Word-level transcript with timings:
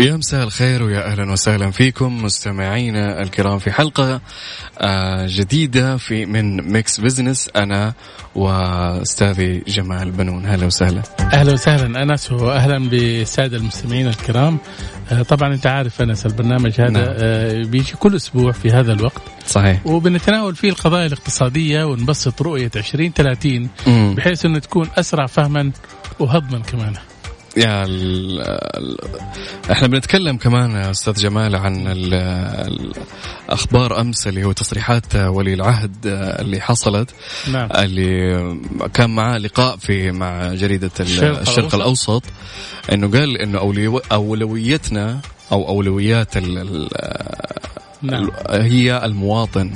يا 0.00 0.16
مساء 0.16 0.44
الخير 0.44 0.82
ويا 0.82 1.06
أهلا 1.06 1.32
وسهلا 1.32 1.70
فيكم 1.70 2.24
مستمعينا 2.24 3.22
الكرام 3.22 3.58
في 3.58 3.70
حلقة 3.72 4.20
آه، 4.80 5.26
جديدة 5.28 5.96
في 5.96 6.26
من 6.26 6.72
Mix 6.72 7.00
Business 7.00 7.50
أنا 7.56 7.94
وأستاذي 8.34 9.62
جمال 9.68 10.10
بنون. 10.10 10.46
هلا 10.46 10.66
وسهلا. 10.66 11.02
أهلا 11.20 11.52
وسهلا. 11.52 12.02
انس 12.02 12.32
واهلا 12.32 12.88
بالساده 12.88 13.56
المستمعين 13.56 14.08
الكرام. 14.08 14.58
آه، 15.12 15.22
طبعا 15.22 15.54
أنت 15.54 15.66
عارف 15.66 16.02
انس 16.02 16.26
البرنامج 16.26 16.80
هذا 16.80 16.90
نعم. 16.90 17.04
آه، 17.08 17.62
بيجي 17.64 17.92
كل 17.92 18.16
أسبوع 18.16 18.52
في 18.52 18.70
هذا 18.70 18.92
الوقت. 18.92 19.22
صحيح. 19.46 19.86
وبنتناول 19.86 20.54
فيه 20.54 20.68
القضايا 20.70 21.06
الاقتصادية 21.06 21.84
ونبسط 21.84 22.42
رؤية 22.42 22.70
2030 22.76 23.68
مم. 23.86 24.14
بحيث 24.14 24.44
إنه 24.44 24.58
تكون 24.58 24.88
أسرع 24.98 25.26
فهما 25.26 25.72
وهضما 26.18 26.58
كمان. 26.58 26.94
يا 27.56 27.84
ال 27.84 28.40
ال 28.40 28.96
إحنا 29.72 29.88
بنتكلم 29.88 30.36
كمان 30.36 30.70
يا 30.70 30.90
أستاذ 30.90 31.14
جمال 31.14 31.56
عن 31.56 31.86
ال 31.86 32.14
الأخبار 33.48 34.00
أمس 34.00 34.26
اللي 34.26 34.44
هو 34.44 34.52
تصريحات 34.52 35.16
ولي 35.16 35.54
العهد 35.54 35.96
اللي 36.40 36.60
حصلت 36.60 37.10
نعم. 37.52 37.68
اللي 37.76 38.36
كان 38.94 39.10
معاه 39.10 39.38
لقاء 39.38 39.76
في 39.76 40.10
مع 40.10 40.54
جريدة 40.54 40.90
ال- 41.00 41.06
الشرق 41.06 41.40
الشرق 41.40 41.74
الأوسط 41.74 42.22
إنه 42.92 43.10
قال 43.10 43.36
إنه 43.38 43.58
أولويتنا 44.12 45.20
أو 45.52 45.68
أولويات 45.68 46.36
ال 46.36 46.58
ال 46.58 46.88
نعم. 48.02 48.30
هي 48.50 49.04
المواطن. 49.04 49.72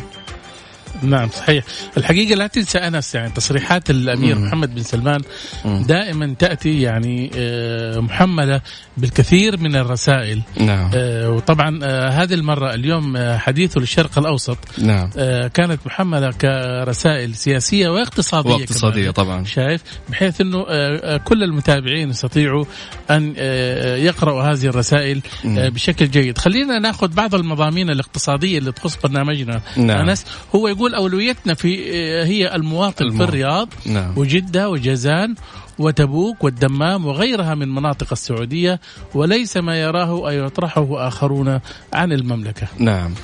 نعم 1.11 1.29
صحيح 1.29 1.65
الحقيقة 1.97 2.35
لا 2.35 2.47
تنسى 2.47 2.79
أنس 2.79 3.15
يعني 3.15 3.31
تصريحات 3.31 3.91
الأمير 3.91 4.39
مم. 4.39 4.47
محمد 4.47 4.75
بن 4.75 4.83
سلمان 4.83 5.21
مم. 5.65 5.83
دائما 5.83 6.35
تأتي 6.39 6.81
يعني 6.81 7.31
آه، 7.37 7.99
محملة 7.99 8.61
بالكثير 8.97 9.61
من 9.61 9.77
الرسائل 9.77 10.43
نعم 10.61 10.91
آه، 10.95 11.31
وطبعا 11.31 11.81
آه، 11.83 12.09
هذه 12.09 12.35
المرة 12.35 12.75
اليوم 12.75 13.19
حديثه 13.37 13.81
للشرق 13.81 14.19
الأوسط 14.19 14.59
نعم 14.79 15.11
كانت 15.55 15.81
محملة 15.87 16.31
كرسائل 16.31 17.35
سياسية 17.35 17.89
واقتصادية 17.89 18.51
واقتصادية 18.51 19.11
كمان. 19.11 19.13
طبعا 19.13 19.45
شايف 19.45 19.83
بحيث 20.09 20.41
آه، 20.69 21.17
كل 21.17 21.43
المتابعين 21.43 22.11
يستطيعوا 22.11 22.65
أن 23.11 23.35
آه، 23.39 23.97
يقرأوا 23.97 24.43
هذه 24.43 24.67
الرسائل 24.67 25.23
مم. 25.45 25.69
بشكل 25.69 26.11
جيد 26.11 26.39
خلينا 26.39 26.79
ناخذ 26.79 27.09
بعض 27.09 27.35
المضامين 27.35 27.91
الاقتصادية 27.91 28.59
اللي 28.59 28.73
تخص 28.73 28.99
برنامجنا 29.03 29.63
نعم. 29.77 30.09
أنس 30.09 30.27
هو 30.55 30.69
يقول 30.69 30.94
أولويتنا 30.97 31.55
في 31.55 31.93
آه، 31.93 32.25
هي 32.25 32.55
المواطن 32.55 32.95
في 32.97 33.03
المواطن. 33.03 33.29
الرياض 33.29 33.69
نعم. 33.87 34.13
وجدة 34.17 34.71
وجازان 34.71 35.35
وتبوك 35.79 36.45
والدمام 36.45 37.07
وغيرها 37.07 37.55
من 37.55 37.69
مناطق 37.69 38.13
السعودية 38.13 38.81
وليس 39.15 39.57
ما 39.57 39.81
يراه 39.81 40.09
أو 40.09 40.29
يطرحه 40.31 41.09
آخرون 41.09 41.61
عن 41.93 42.13
المملكة. 42.13 42.67
نعم. 42.79 43.15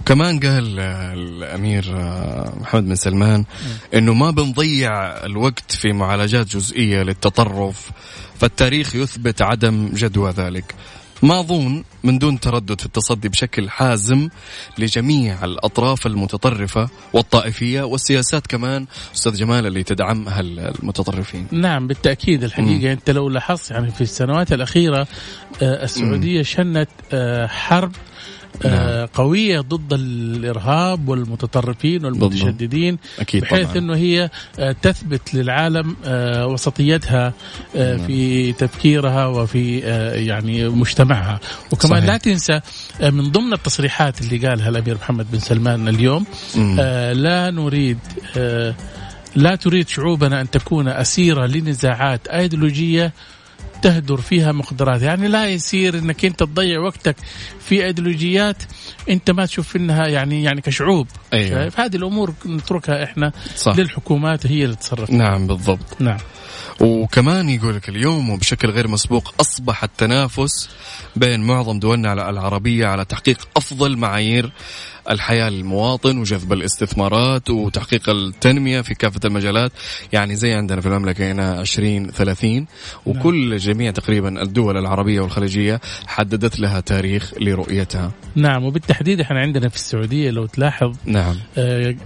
وكمان 0.00 0.40
قال 0.40 0.80
آه، 0.80 1.12
الأمير 1.12 1.84
آه، 1.96 2.52
محمد 2.60 2.84
بن 2.84 2.94
سلمان 2.94 3.44
إنه 3.94 4.14
ما 4.14 4.30
بنضيع 4.30 4.92
الوقت 5.26 5.72
في 5.72 5.92
معالجات 5.92 6.46
جزئية 6.56 7.02
للتطرف 7.02 7.90
فالتاريخ 8.38 8.94
يثبت 8.94 9.42
عدم 9.42 9.90
جدوى 9.94 10.30
ذلك. 10.30 10.74
ما 11.24 11.40
اظن 11.40 11.84
من 12.04 12.18
دون 12.18 12.40
تردد 12.40 12.80
في 12.80 12.86
التصدي 12.86 13.28
بشكل 13.28 13.70
حازم 13.70 14.28
لجميع 14.78 15.44
الأطراف 15.44 16.06
المتطرفة 16.06 16.88
والطائفية 17.12 17.82
والسياسات 17.82 18.46
كمان 18.46 18.86
أستاذ 19.14 19.34
جمال 19.34 19.66
اللي 19.66 19.82
تدعمها 19.82 20.40
المتطرفين. 20.40 21.46
نعم 21.50 21.86
بالتأكيد 21.86 22.44
الحقيقة 22.44 22.92
أنت 22.92 23.10
لو 23.10 23.28
لاحظت 23.28 23.70
يعني 23.70 23.90
في 23.90 24.00
السنوات 24.00 24.52
الأخيرة 24.52 25.06
آه، 25.62 25.84
السعودية 25.84 26.42
شنت 26.42 26.88
آه، 27.12 27.46
حرب 27.46 27.92
نعم. 28.64 29.06
قوية 29.06 29.60
ضد 29.60 29.92
الإرهاب 29.92 31.08
والمتطرفين 31.08 32.04
والمتشددين 32.04 32.98
أكيد 33.20 33.42
بحيث 33.42 33.66
طبعا 33.68 33.78
أنه 33.78 33.96
هي 33.96 34.30
آه، 34.58 34.72
تثبت 34.82 35.34
للعالم 35.34 35.96
آه، 36.04 36.46
وسطيتها 36.46 37.32
آه، 37.76 37.96
نعم. 37.96 38.06
في 38.06 38.52
تفكيرها 38.52 39.26
وفي 39.26 39.84
آه، 39.84 40.14
يعني 40.14 40.68
مجتمعها 40.68 41.40
وكمان 41.72 41.98
صحيح. 42.00 42.12
لا 42.12 42.16
تنسى 42.16 42.60
آه، 43.00 43.10
من 43.10 43.32
ضمن 43.32 43.52
التصريحات 43.52 44.20
اللي 44.20 44.48
قالها 44.48 44.68
الأمير 44.68 44.94
محمد 44.94 45.26
بن 45.32 45.38
سلمان 45.38 45.88
اليوم 45.88 46.26
مم. 46.56 46.76
آه، 46.80 47.12
لا 47.12 47.50
نريد 47.50 47.98
آه، 48.36 48.74
لا 49.36 49.54
تريد 49.56 49.88
شعوبنا 49.88 50.40
أن 50.40 50.50
تكون 50.50 50.88
أسيرة 50.88 51.46
لنزاعات 51.46 52.26
أيديولوجية 52.28 53.12
تهدر 53.84 54.16
فيها 54.16 54.52
مقدرات. 54.52 55.02
يعني 55.02 55.28
لا 55.28 55.46
يصير 55.46 55.98
إنك 55.98 56.24
أنت 56.24 56.40
تضيع 56.40 56.80
وقتك 56.80 57.16
في 57.60 57.84
ايديولوجيات 57.84 58.62
أنت 59.10 59.30
ما 59.30 59.46
تشوف 59.46 59.76
إنها 59.76 60.06
يعني 60.06 60.42
يعني 60.42 60.60
كشعوب. 60.60 61.06
أيوة. 61.32 61.50
شايف؟ 61.50 61.80
هذه 61.80 61.96
الأمور 61.96 62.34
نتركها 62.46 63.04
إحنا 63.04 63.32
صح. 63.56 63.76
للحكومات 63.76 64.46
هي 64.46 64.64
اللي 64.64 64.76
تصرف. 64.76 65.10
نعم 65.10 65.46
بالضبط. 65.46 66.00
نعم. 66.00 66.18
وكمان 66.80 67.48
يقول 67.48 67.76
لك 67.76 67.88
اليوم 67.88 68.30
وبشكل 68.30 68.70
غير 68.70 68.88
مسبوق 68.88 69.34
أصبح 69.40 69.84
التنافس 69.84 70.70
بين 71.16 71.40
معظم 71.40 71.78
دولنا 71.78 72.12
العربية 72.30 72.86
على 72.86 73.04
تحقيق 73.04 73.48
أفضل 73.56 73.96
معايير 73.96 74.52
الحياة 75.10 75.48
للمواطن 75.48 76.18
وجذب 76.18 76.52
الاستثمارات 76.52 77.50
وتحقيق 77.50 78.08
التنمية 78.08 78.80
في 78.80 78.94
كافة 78.94 79.20
المجالات. 79.24 79.72
يعني 80.12 80.36
زي 80.36 80.52
عندنا 80.52 80.80
في 80.80 80.86
المملكة 80.86 81.32
هنا 81.32 81.60
20 81.60 82.10
30 82.10 82.66
وكل 83.06 83.56
جميع 83.56 83.90
تقريبا 83.90 84.42
الدول 84.42 84.76
العربية 84.76 85.20
والخليجية 85.20 85.80
حددت 86.06 86.60
لها 86.60 86.80
تاريخ 86.80 87.34
لرؤيتها. 87.40 88.12
نعم 88.34 88.64
وبالتحديد 88.64 89.20
إحنا 89.20 89.40
عندنا 89.40 89.68
في 89.68 89.76
السعودية 89.76 90.30
لو 90.30 90.46
تلاحظ 90.46 90.96
نعم. 91.04 91.36
آه، 91.58 91.96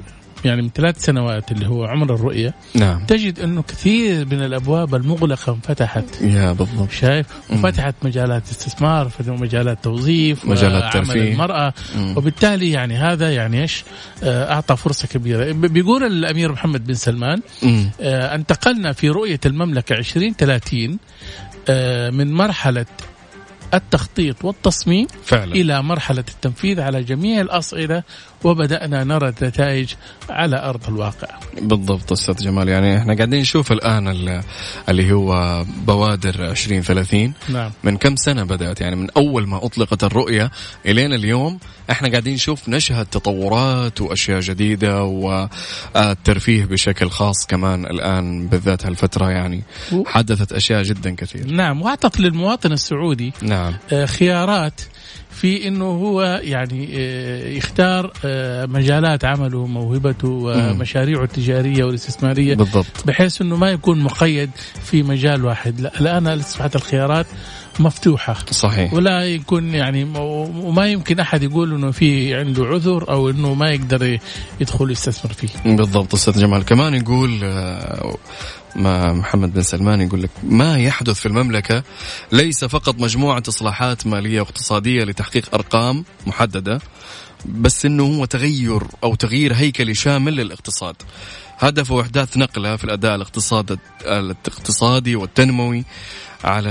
يعني 0.45 0.63
من 0.63 0.71
ثلاث 0.75 1.05
سنوات 1.05 1.53
اللي 1.53 1.67
هو 1.67 1.85
عمر 1.85 2.15
الرؤية 2.15 2.55
نعم 2.75 3.05
تجد 3.05 3.41
أنه 3.41 3.63
كثير 3.63 4.27
من 4.27 4.43
الأبواب 4.45 4.95
المغلقة 4.95 5.53
انفتحت 5.55 6.05
يا 6.21 6.53
بالضبط 6.53 6.91
شايف 6.91 7.27
مم. 7.51 7.59
وفتحت 7.59 7.95
مجالات 8.03 8.43
استثمار 8.51 9.11
مجالات 9.27 9.85
توظيف 9.85 10.45
مجالات 10.45 10.95
وعمل 10.95 11.07
ترفيه. 11.07 11.33
المرأة 11.33 11.75
مم. 11.97 12.15
وبالتالي 12.17 12.71
يعني 12.71 12.97
هذا 12.97 13.33
يعني 13.35 13.63
إيش 13.63 13.85
آه، 14.23 14.53
أعطى 14.53 14.77
فرصة 14.77 15.09
كبيرة 15.09 15.53
بيقول 15.53 16.05
الأمير 16.05 16.53
محمد 16.53 16.87
بن 16.87 16.95
سلمان 16.95 17.41
مم. 17.63 17.91
آه، 18.01 18.35
انتقلنا 18.35 18.93
في 18.93 19.09
رؤية 19.09 19.41
المملكة 19.47 19.95
2030 19.95 20.99
آه، 21.69 22.11
من 22.11 22.33
مرحلة 22.33 22.87
التخطيط 23.75 24.45
والتصميم 24.45 25.07
فعلا 25.25 25.53
إلى 25.53 25.83
مرحلة 25.83 26.25
التنفيذ 26.29 26.81
على 26.81 27.03
جميع 27.03 27.41
الأصعدة 27.41 28.05
وبدأنا 28.45 29.05
نرى 29.05 29.29
النتائج 29.29 29.93
على 30.31 30.63
أرض 30.63 30.89
الواقع. 30.89 31.29
بالضبط 31.63 32.13
أستاذ 32.13 32.35
جمال 32.37 32.69
يعني 32.69 32.99
إحنا 32.99 33.15
قاعدين 33.15 33.41
نشوف 33.41 33.73
الآن 33.73 34.09
ال- 34.09 34.43
اللي 34.89 35.13
هو 35.13 35.65
بوادر 35.87 36.51
2030 36.51 37.33
نعم. 37.49 37.71
من 37.85 37.97
كم 37.97 38.17
سنة 38.17 38.45
بدأت؟ 38.45 38.81
يعني 38.81 38.97
من 38.97 39.09
أول 39.17 39.47
ما 39.49 39.65
أطلقت 39.67 40.05
الرؤية 40.05 40.51
إلين 40.87 41.13
اليوم 41.13 41.59
إحنا 41.91 42.09
قاعدين 42.11 42.35
نشوف 42.35 42.69
نشهد 42.69 43.07
تطورات 43.07 44.01
وأشياء 44.01 44.41
جديدة 44.41 45.03
والترفيه 45.05 46.65
بشكل 46.65 47.11
خاص 47.11 47.47
كمان 47.49 47.85
الآن 47.87 48.47
بالذات 48.49 48.87
هالفترة 48.87 49.31
يعني 49.31 49.63
حدثت 50.07 50.53
أشياء 50.53 50.83
جدا 50.83 51.15
كثير. 51.15 51.47
نعم 51.51 51.83
واعطت 51.83 52.21
للمواطن 52.21 52.73
السعودي 52.73 53.33
نعم. 53.43 53.75
آه، 53.93 54.05
خيارات 54.07 54.81
في 55.41 55.69
إنه 55.69 55.85
هو 55.85 56.41
يعني 56.43 56.89
آه، 56.99 57.49
يختار 57.49 58.13
آه، 58.25 58.67
مجالات 58.67 59.25
عمله 59.25 59.59
وموهبته 59.59 60.29
ومشاريعه 60.29 61.23
التجارية 61.25 61.85
والاستثمارية 61.85 62.55
بالضبط. 62.55 63.07
بحيث 63.07 63.43
إنه 63.43 63.57
ما 63.57 63.71
يكون 63.71 63.99
مقيد 64.01 64.51
في 64.85 65.03
مجال 65.03 65.45
واحد. 65.45 65.81
لا 65.81 66.01
الآن 66.01 66.27
اصبحت 66.27 66.77
الخيارات 66.77 67.27
مفتوحة. 67.81 68.37
صحيح. 68.51 68.95
ولا 68.95 69.23
يكون 69.23 69.75
يعني 69.75 70.05
وما 70.65 70.87
يمكن 70.87 71.21
أحد 71.21 71.43
يقول 71.43 71.75
إنه 71.75 71.91
في 71.91 72.35
عنده 72.35 72.65
عذر 72.65 73.11
أو 73.11 73.31
إنه 73.31 73.55
ما 73.55 73.71
يقدر 73.71 74.19
يدخل 74.61 74.91
يستثمر 74.91 75.33
فيه. 75.33 75.77
بالضبط 75.77 76.15
أستاذ 76.15 76.41
جمال. 76.41 76.65
كمان 76.65 76.95
يقول 76.95 77.41
آه، 77.45 78.17
محمد 78.79 79.55
بن 79.55 79.63
سلمان 79.63 80.01
يقول 80.01 80.23
لك 80.23 80.31
ما 80.43 80.79
يحدث 80.79 81.21
في 81.21 81.27
المملكة 81.27 81.83
ليس 82.33 82.65
فقط 82.65 83.01
مجموعة 83.01 83.43
اصلاحات 83.49 84.07
مالية 84.07 84.41
واقتصادية 84.41 85.05
لتحقيق 85.05 85.55
أرقام 85.55 86.05
محددة 86.27 86.81
بس 87.47 87.87
إنه 87.87 88.03
هو 88.03 88.25
تغير 88.25 88.83
أو 89.05 89.15
تغيير 89.15 89.55
هيكلي 89.55 89.95
شامل 89.95 90.37
للاقتصاد. 90.37 90.97
هدفه 91.59 92.01
إحداث 92.01 92.37
نقلة 92.37 92.77
في 92.77 92.85
الأداء 92.85 93.15
الاقتصاد 93.15 93.79
الاقتصادي 94.07 95.17
والتنموي 95.17 95.85
على 96.45 96.71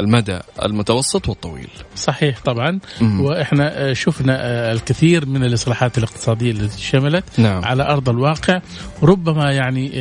المدى 0.00 0.38
المتوسط 0.62 1.28
والطويل 1.28 1.68
صحيح 1.96 2.40
طبعا 2.44 2.78
مم. 3.00 3.20
وإحنا 3.20 3.94
شفنا 3.94 4.72
الكثير 4.72 5.26
من 5.26 5.44
الإصلاحات 5.44 5.98
الاقتصادية 5.98 6.50
التي 6.50 6.82
شملت 6.82 7.24
نعم. 7.38 7.64
على 7.64 7.82
أرض 7.82 8.08
الواقع 8.08 8.60
ربما 9.02 9.52
يعني 9.52 9.92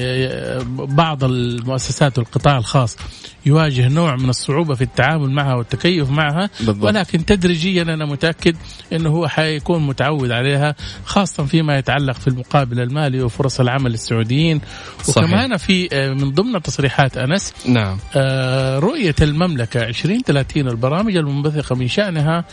بعض 0.70 1.24
المؤسسات 1.24 2.18
والقطاع 2.18 2.58
الخاص 2.58 2.98
يواجه 3.46 3.88
نوع 3.88 4.16
من 4.16 4.30
الصعوبة 4.30 4.76
في 4.76 4.84
التعامل 4.84 5.32
معها 5.32 5.56
والتكيف 5.56 6.10
معها 6.10 6.50
بالضبط. 6.60 6.84
ولكن 6.84 7.26
تدريجيا 7.26 7.82
أنا 7.82 8.06
متأكد 8.06 8.56
أنه 8.94 9.10
هو 9.10 9.28
حيكون 9.28 9.88
متعود 9.88 10.32
عليها 10.32 10.76
خاصة 11.06 11.46
فيما 11.46 11.78
يتعلق 11.78 12.16
في 12.16 12.28
المقابل 12.28 12.80
المالي 12.80 13.22
وفرص 13.22 13.60
العمل 13.60 13.83
للسعوديين 13.88 14.62
وكمان 15.10 15.58
في 15.58 15.90
من 16.20 16.32
ضمن 16.32 16.62
تصريحات 16.62 17.18
أنس 17.18 17.54
نعم. 17.66 17.98
آه، 18.16 18.80
رؤية 18.80 19.16
المملكة 19.22 19.84
2030 19.84 20.68
البرامج 20.68 21.16
المنبثقة 21.16 21.76
من 21.76 21.88
شأنها 21.88 22.46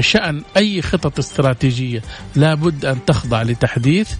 شأن 0.00 0.42
أي 0.56 0.82
خطط 0.82 1.18
استراتيجية 1.18 2.02
لابد 2.36 2.84
أن 2.84 3.04
تخضع 3.04 3.42
لتحديث 3.42 4.10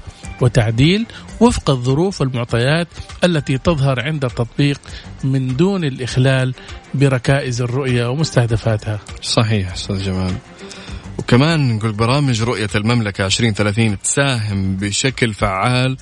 وتعديل 0.41 1.07
وفق 1.41 1.71
الظروف 1.71 2.21
والمعطيات 2.21 2.89
التي 3.25 3.59
تظهر 3.59 4.01
عند 4.01 4.25
التطبيق 4.25 4.81
من 5.25 5.57
دون 5.57 5.85
الإخلال 5.85 6.55
بركائز 6.95 7.63
الرؤية 7.63 8.11
ومستهدفاتها. 8.11 8.99
صحيح 9.23 9.73
أستاذ 9.73 10.05
جمال. 10.05 10.35
وكمان 11.29 11.77
نقول 11.77 11.93
برامج 11.93 12.43
رؤية 12.43 12.69
المملكة 12.75 13.27
2030 13.27 13.99
تساهم 14.03 14.77
بشكل 14.77 15.35
فعال. 15.35 15.97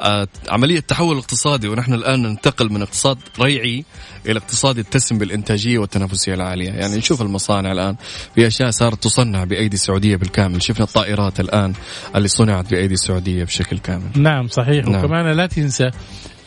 آه، 0.00 0.28
عملية 0.48 0.80
تحول 0.80 1.16
اقتصادي 1.18 1.68
ونحن 1.68 1.94
الآن 1.94 2.22
ننتقل 2.22 2.72
من 2.72 2.82
اقتصاد 2.82 3.18
ريعي 3.40 3.84
إلى 4.26 4.38
اقتصاد 4.38 4.78
يتسم 4.78 5.18
بالإنتاجية 5.18 5.78
والتنافسية 5.78 6.34
العالية. 6.34 6.70
يعني 6.70 6.96
نشوف 6.96 7.22
المصانع 7.22 7.72
الآن 7.72 7.96
في 8.34 8.46
أشياء 8.46 8.70
صارت 8.70 9.02
تصنع 9.02 9.44
بأيدي 9.44 9.76
سعودية 9.76 10.16
بالكامل. 10.16 10.62
شفنا 10.62 10.84
الطائرات 10.84 11.40
الآن 11.40 11.72
اللي 12.16 12.28
صنعت 12.28 12.70
بأيدي 12.70 12.96
سعودية 12.96 13.44
بشكل 13.44 13.78
كامل. 13.78 14.10
نعم 14.16 14.48
صحيح. 14.48 14.86
نعم. 14.86 15.04
وكمان 15.04 15.36
لا 15.36 15.46
تنسى 15.46 15.90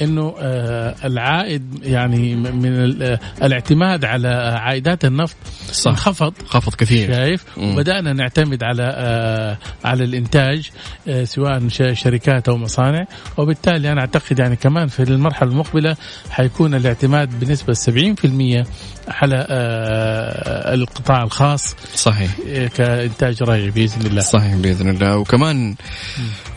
إنه 0.01 0.35
آه، 0.39 0.95
العائد 1.03 1.79
يعني 1.83 2.35
من 2.35 3.01
آه، 3.01 3.19
الاعتماد 3.43 4.05
على 4.05 4.27
عائدات 4.61 5.05
النفط 5.05 5.35
صح. 5.71 5.91
انخفض. 5.91 6.33
خفض 6.45 6.75
كثير. 6.75 7.13
شايف؟ 7.13 7.43
وبدأنا 7.57 8.13
نعتمد 8.13 8.63
على 8.63 8.93
آه، 8.95 9.57
على 9.85 10.03
الإنتاج 10.03 10.69
سواء 11.23 11.67
شركات 11.93 12.49
أو 12.49 12.57
مصانع. 12.57 13.05
وبالتالي 13.37 13.91
أنا 13.91 14.01
أعتقد 14.01 14.39
يعني 14.39 14.55
كمان 14.55 14.87
في 14.87 15.03
المرحلة 15.03 15.51
المقبلة 15.51 15.95
حيكون 16.29 16.75
الاعتماد 16.75 17.39
بنسبة 17.39 17.73
70% 17.73 18.65
على 19.07 19.47
القطاع 20.73 21.23
الخاص. 21.23 21.75
صحيح. 21.95 22.31
كإنتاج 22.75 23.43
رائع 23.43 23.69
بإذن 23.69 24.05
الله. 24.05 24.21
صحيح 24.21 24.55
بإذن 24.55 24.89
الله. 24.89 25.17
وكمان 25.17 25.75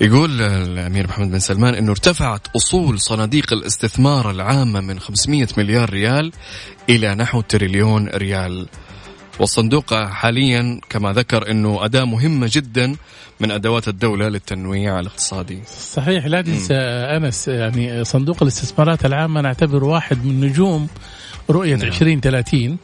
يقول 0.00 0.40
الأمير 0.42 1.06
محمد 1.08 1.30
بن 1.30 1.38
سلمان 1.38 1.74
إنه 1.74 1.90
ارتفعت 1.90 2.40
أصول 2.56 3.00
صناديق 3.00 3.29
صناديق 3.30 3.52
الاستثمار 3.52 4.30
العامة 4.30 4.80
من 4.80 5.00
500 5.00 5.46
مليار 5.56 5.90
ريال 5.90 6.32
إلى 6.88 7.14
نحو 7.14 7.40
تريليون 7.40 8.08
ريال. 8.08 8.66
والصندوق 9.40 9.94
حاليا 9.94 10.80
كما 10.88 11.12
ذكر 11.12 11.50
أنه 11.50 11.84
أداة 11.84 12.04
مهمة 12.04 12.50
جدا 12.52 12.96
من 13.40 13.50
أدوات 13.50 13.88
الدولة 13.88 14.28
للتنويع 14.28 15.00
الاقتصادي. 15.00 15.58
صحيح 15.92 16.26
لا 16.26 16.42
تنسى 16.42 16.74
أنس 17.16 17.48
يعني 17.48 18.04
صندوق 18.04 18.42
الاستثمارات 18.42 19.04
العامة 19.04 19.40
نعتبر 19.40 19.84
واحد 19.84 20.24
من 20.24 20.40
نجوم 20.40 20.88
رؤية 21.50 21.76
نعم. 21.76 21.86
2030 21.86 22.78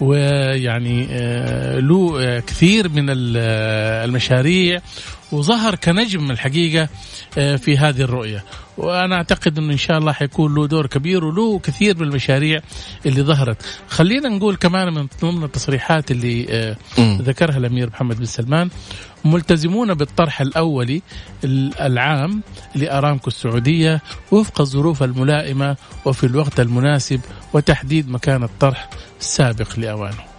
ويعني 0.00 1.06
آه، 1.10 1.78
له 1.78 2.16
آه، 2.20 2.40
كثير 2.40 2.88
من 2.88 3.06
آه، 3.10 4.04
المشاريع 4.04 4.80
وظهر 5.34 5.74
كنجم 5.74 6.30
الحقيقة 6.30 6.88
في 7.34 7.78
هذه 7.78 8.00
الرؤية. 8.00 8.44
وأنا 8.78 9.16
أعتقد 9.16 9.58
إنه 9.58 9.72
إن 9.72 9.76
شاء 9.78 9.98
الله 9.98 10.12
حيكون 10.12 10.54
له 10.54 10.66
دور 10.66 10.86
كبير 10.86 11.24
وله 11.24 11.58
كثير 11.58 11.96
من 11.96 12.02
المشاريع 12.02 12.60
اللي 13.06 13.22
ظهرت. 13.22 13.62
خلينا 13.88 14.28
نقول 14.28 14.56
كمان 14.56 14.94
من 14.94 15.08
ضمن 15.22 15.44
التصريحات 15.44 16.10
اللي 16.10 16.76
ذكرها 16.98 17.56
الأمير 17.56 17.88
محمد 17.88 18.18
بن 18.18 18.24
سلمان 18.24 18.70
ملتزمون 19.24 19.94
بالطرح 19.94 20.40
الأولي 20.40 21.02
العام 21.80 22.42
لأرامكو 22.74 23.28
السعودية 23.28 24.02
وفق 24.30 24.60
الظروف 24.60 25.02
الملائمة 25.02 25.76
وفي 26.04 26.24
الوقت 26.24 26.60
المناسب 26.60 27.20
وتحديد 27.52 28.10
مكان 28.10 28.42
الطرح 28.42 28.90
السابق 29.20 29.78
لأوانه. 29.78 30.33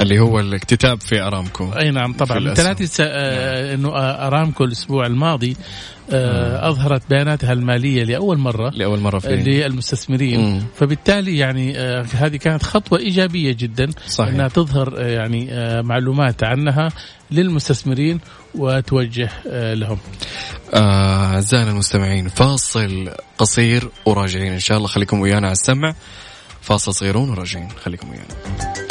اللي 0.00 0.18
هو 0.18 0.40
الاكتتاب 0.40 1.00
في 1.00 1.20
أرامكو. 1.20 1.72
أي 1.72 1.90
نعم 1.90 2.12
طبعا. 2.12 2.38
انت 2.38 2.60
لا 2.60 2.72
تنسى 2.72 3.02
آه 3.02 3.74
إنه 3.74 3.88
أرامكو 3.98 4.64
الأسبوع 4.64 5.06
الماضي 5.06 5.56
آه 6.10 6.68
أظهرت 6.68 7.02
بياناتها 7.10 7.52
المالية 7.52 8.04
لأول 8.04 8.38
مرة 8.38 8.70
لأول 8.70 9.00
مرة 9.00 9.18
في 9.18 9.36
للمستثمرين. 9.36 10.40
مم. 10.40 10.62
فبالتالي 10.76 11.38
يعني 11.38 11.78
آه 11.78 12.06
هذه 12.12 12.36
كانت 12.36 12.62
خطوة 12.62 12.98
إيجابية 12.98 13.52
جدا 13.52 13.90
صحيح. 14.08 14.34
إنها 14.34 14.48
تظهر 14.48 14.94
آه 14.98 15.06
يعني 15.06 15.52
آه 15.52 15.82
معلومات 15.82 16.44
عنها 16.44 16.88
للمستثمرين 17.30 18.20
وتوجه 18.54 19.30
آه 19.50 19.74
لهم. 19.74 19.98
اعزائنا 20.74 21.68
آه 21.68 21.72
المستمعين 21.72 22.28
فاصل 22.28 23.10
قصير 23.38 23.88
وراجعين. 24.06 24.52
إن 24.52 24.60
شاء 24.60 24.76
الله 24.76 24.88
خليكم 24.88 25.20
ويانا 25.20 25.46
على 25.46 25.52
السمع. 25.52 25.94
فاصل 26.60 26.94
صغيرون 26.94 27.30
وراجعين 27.30 27.68
خليكم 27.84 28.08
ويانا. 28.10 28.87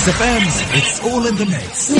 Mix 0.00 0.18
FM, 0.18 0.44
it's 0.78 1.00
all 1.04 1.26
in 1.26 1.36
the 1.36 1.44
mix. 1.44 1.92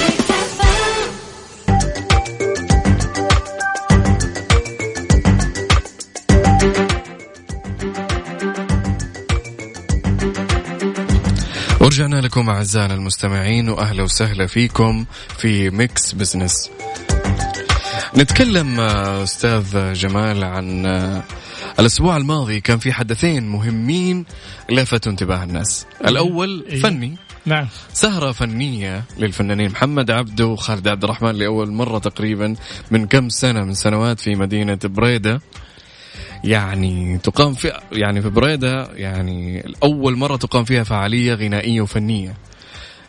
ورجعنا 11.81 12.21
لكم 12.21 12.51
أعزائنا 12.51 12.95
المستمعين 12.95 13.69
وأهلا 13.69 14.03
وسهلا 14.03 14.47
فيكم 14.47 15.05
في 15.39 15.71
Mix 15.71 16.13
Business. 16.13 16.71
نتكلم 18.17 18.81
أستاذ 18.81 19.93
جمال 19.93 20.45
عن 20.45 20.87
الأسبوع 21.79 22.17
الماضي 22.17 22.61
كان 22.61 22.79
في 22.79 22.93
حدثين 22.93 23.49
مهمين 23.49 24.25
لفتوا 24.71 25.13
انتباه 25.13 25.45
الناس. 25.45 25.87
الأول 26.07 26.65
إيه. 26.69 26.81
فني 26.81 27.17
نعم. 27.47 27.67
سهرة 27.93 28.33
فنية 28.33 29.05
للفنانين 29.19 29.71
محمد 29.71 30.11
عبده 30.11 30.47
وخالد 30.47 30.89
عبد 30.89 31.05
الرحمن 31.05 31.31
لأول 31.31 31.71
مرة 31.71 31.99
تقريبا 31.99 32.55
من 32.91 33.07
كم 33.07 33.29
سنة 33.29 33.65
من 33.65 33.75
سنوات 33.75 34.21
في 34.21 34.35
مدينة 34.35 34.79
بريدة. 34.85 35.41
يعني 36.45 37.19
تقام 37.19 37.55
في 37.55 37.73
يعني 37.93 38.23
في 38.23 38.29
بريدة 38.29 38.89
يعني 38.95 39.65
أول 39.83 40.17
مرة 40.17 40.37
تقام 40.37 40.65
فيها 40.65 40.85
فعالية 40.85 41.35
غنائية 41.35 41.81
وفنية. 41.81 42.35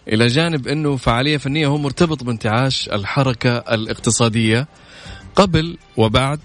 إلى 0.08 0.28
جانب 0.28 0.68
أنه 0.68 0.96
فعالية 0.98 1.38
فنية 1.38 1.68
هو 1.68 1.78
مرتبط 1.78 2.24
بانتعاش 2.24 2.90
الحركة 2.90 3.58
الاقتصادية 3.58 4.68
قبل 5.36 5.78
وبعد 5.98 6.40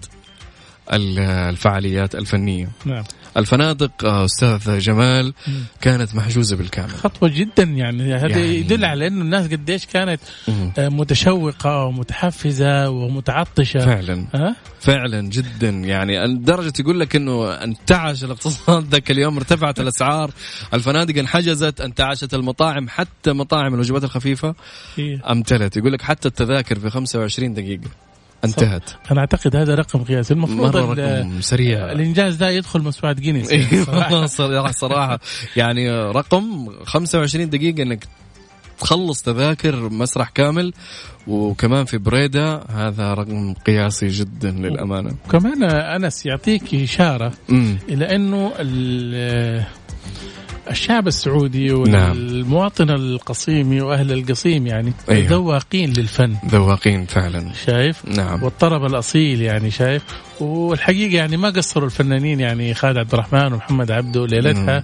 الفعاليات 0.93 2.15
الفنية. 2.15 2.69
نعم. 2.85 3.05
الفنادق 3.37 4.05
آه، 4.05 4.25
أستاذ 4.25 4.79
جمال 4.79 5.35
كانت 5.81 6.15
محجوزة 6.15 6.57
بالكامل. 6.57 6.91
خطوة 6.91 7.29
جدا 7.29 7.63
يعني 7.63 8.15
هذا 8.15 8.29
يعني 8.29 8.57
يدل 8.57 8.85
على 8.85 9.07
إنه 9.07 9.23
الناس 9.23 9.47
قديش 9.47 9.87
كانت 9.87 10.21
آه، 10.79 10.89
متشوقة 10.89 11.85
ومتحفزة 11.85 12.91
ومتعطشة. 12.91 13.81
فعلا. 13.81 14.27
أه؟ 14.35 14.55
فعلا 14.81 15.21
جدا 15.21 15.69
يعني. 15.69 16.27
لدرجه 16.27 16.73
يقول 16.81 17.01
لك 17.01 17.17
إنه 17.17 17.53
انتعش 17.53 18.25
الاقتصاد 18.25 18.85
ذاك 18.93 19.11
اليوم 19.11 19.37
ارتفعت 19.37 19.81
الأسعار 19.81 20.31
الفنادق 20.75 21.19
انحجزت 21.19 21.81
انتعشت 21.81 22.35
المطاعم 22.35 22.89
حتى 22.89 23.33
مطاعم 23.33 23.75
الوجبات 23.75 24.05
الخفيفة. 24.05 24.55
امتلت 25.31 25.77
يقول 25.77 25.93
لك 25.93 26.03
حتى 26.03 26.29
التذاكر 26.29 26.79
في 26.79 26.91
25 26.91 27.55
دقيقة. 27.55 28.06
انتهت. 28.47 28.91
أنا 29.11 29.21
اعتقد 29.21 29.57
هذا 29.57 29.75
رقم 29.75 30.05
قياسي. 30.05 30.35
المفروض 30.35 30.77
مرة 30.77 30.95
رقم 30.95 31.41
سريع. 31.41 31.93
الإنجاز 31.93 32.37
ده 32.37 32.51
يدخل 32.51 32.81
موسوعه 32.81 33.13
جينيس 33.13 33.53
يعني 33.53 33.85
صراحة. 34.29 34.71
صراحة. 34.73 35.21
يعني 35.57 35.91
رقم 35.91 36.69
25 36.85 37.51
دقيقة 37.51 37.83
إنك 37.83 38.07
تخلص 38.81 39.23
تذاكر 39.23 39.89
مسرح 39.89 40.29
كامل 40.29 40.73
وكمان 41.27 41.85
في 41.85 41.99
بريدة 41.99 42.63
هذا 42.71 43.15
رقم 43.15 43.55
قياسي 43.55 44.07
جدا 44.07 44.51
للأمانة. 44.51 45.11
وكمان 45.27 45.65
أنس 45.65 46.27
يعطيك 46.27 46.75
إشارة 46.75 47.33
مم. 47.49 47.79
إلى 47.89 48.17
أنه 48.17 48.53
الشعب 50.71 51.07
السعودي 51.07 51.73
والمواطن 51.73 52.91
القصيمي 52.91 53.81
وأهل 53.81 54.13
القصيم 54.13 54.67
يعني 54.67 54.93
أيوه. 55.11 55.29
ذواقين 55.29 55.93
للفن. 55.93 56.37
ذواقين 56.47 57.07
فعلا. 57.07 57.53
شايف؟ 57.67 58.05
نعم. 58.09 58.43
والطرب 58.43 58.85
الأصيل 58.85 59.43
يعني 59.43 59.71
شايف؟ 59.71 60.03
والحقيقة 60.41 61.17
يعني 61.17 61.37
ما 61.37 61.51
قصروا 61.51 61.87
الفنانين 61.87 62.41
يعني 62.41 62.75
خالد 62.75 62.99
عبد 62.99 63.13
الرحمن 63.13 63.53
ومحمد 63.53 63.91
عبده 63.91 64.27
ليلتها. 64.27 64.83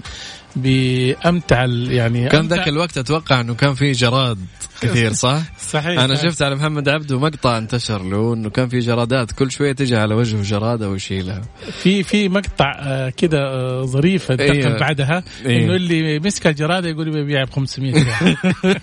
بأمتع 0.57 1.65
يعني 1.89 2.29
كان 2.29 2.49
ذاك 2.49 2.69
الوقت 2.69 2.99
أتوقع 2.99 3.41
إنه 3.41 3.55
كان 3.55 3.75
في 3.75 3.93
جراد 3.93 4.39
كثير 4.81 5.13
صح؟ 5.13 5.43
صحيح 5.73 6.01
أنا 6.01 6.15
شفت 6.15 6.43
على 6.43 6.55
محمد 6.55 6.89
عبده 6.89 7.19
مقطع 7.19 7.59
انتشر 7.59 8.03
له 8.03 8.35
إنه 8.35 8.51
كان 8.51 8.69
في 8.69 8.79
جرادات 8.79 9.33
كل 9.33 9.51
شوية 9.51 9.73
تجي 9.73 9.97
على 9.97 10.15
وجهه 10.15 10.43
جراده 10.43 10.91
ويشيلها 10.91 11.43
في 11.83 12.03
في 12.03 12.29
مقطع 12.29 12.73
آه، 12.79 13.09
كذا 13.09 13.39
آه، 13.39 13.83
ظريف 13.83 14.31
انتقل 14.31 14.51
أيوه. 14.51 14.79
بعدها 14.79 15.25
أيوه. 15.47 15.65
إنه 15.65 15.77
اللي 15.77 16.19
مسك 16.19 16.47
الجراده 16.47 16.89
يقول 16.89 17.11
ببيعها 17.11 17.45
ب 17.45 17.51
500 17.51 17.93
ريال 17.93 18.37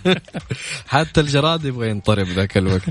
حتى 0.88 1.22
الجراد 1.22 1.66
يبغى 1.66 1.90
ينطرب 1.90 2.28
ذاك 2.28 2.58
الوقت 2.58 2.90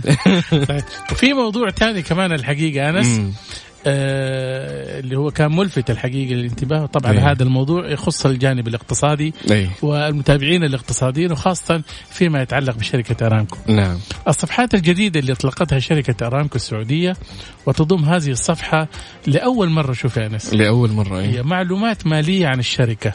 وفي 1.13 1.33
موضوع 1.33 1.71
ثاني 1.71 2.03
كمان 2.03 2.33
الحقيقة 2.33 2.91
أنس 2.91 3.07
مم. 3.07 3.33
اللي 3.87 5.17
هو 5.17 5.31
كان 5.31 5.57
ملفت 5.57 5.91
الحقيقة 5.91 6.35
للانتباه 6.35 6.87
طبعا 6.87 7.13
أيوه. 7.13 7.31
هذا 7.31 7.43
الموضوع 7.43 7.91
يخص 7.91 8.27
الجانب 8.27 8.69
الاقتصادي 8.69 9.35
اي 9.51 9.71
والمتابعين 9.83 10.65
الاقتصاديين 10.65 11.33
وخاصه 11.33 11.83
فيما 12.11 12.43
يتعلق 12.43 12.77
بشركة 12.77 13.27
أرامكو. 13.27 13.57
نعم 13.69 13.99
الصفحات 14.29 14.75
الجديدة 14.75 15.21
اللي 15.21 15.33
اطلقتها 15.33 15.79
شركة 15.79 16.27
أرامكو 16.27 16.57
السعودية 16.57 17.17
وتضم 17.67 18.05
هذه 18.05 18.31
الصفحة 18.31 18.89
لأول 19.27 19.71
مرة 19.71 19.93
شوف 19.93 20.17
يا 20.17 20.27
أنس 20.27 20.55
لأول 20.55 20.91
مرة 20.93 21.21
هي 21.21 21.37
اي 21.37 21.43
معلومات 21.43 22.07
مالية 22.07 22.47
عن 22.47 22.59
الشركة. 22.59 23.13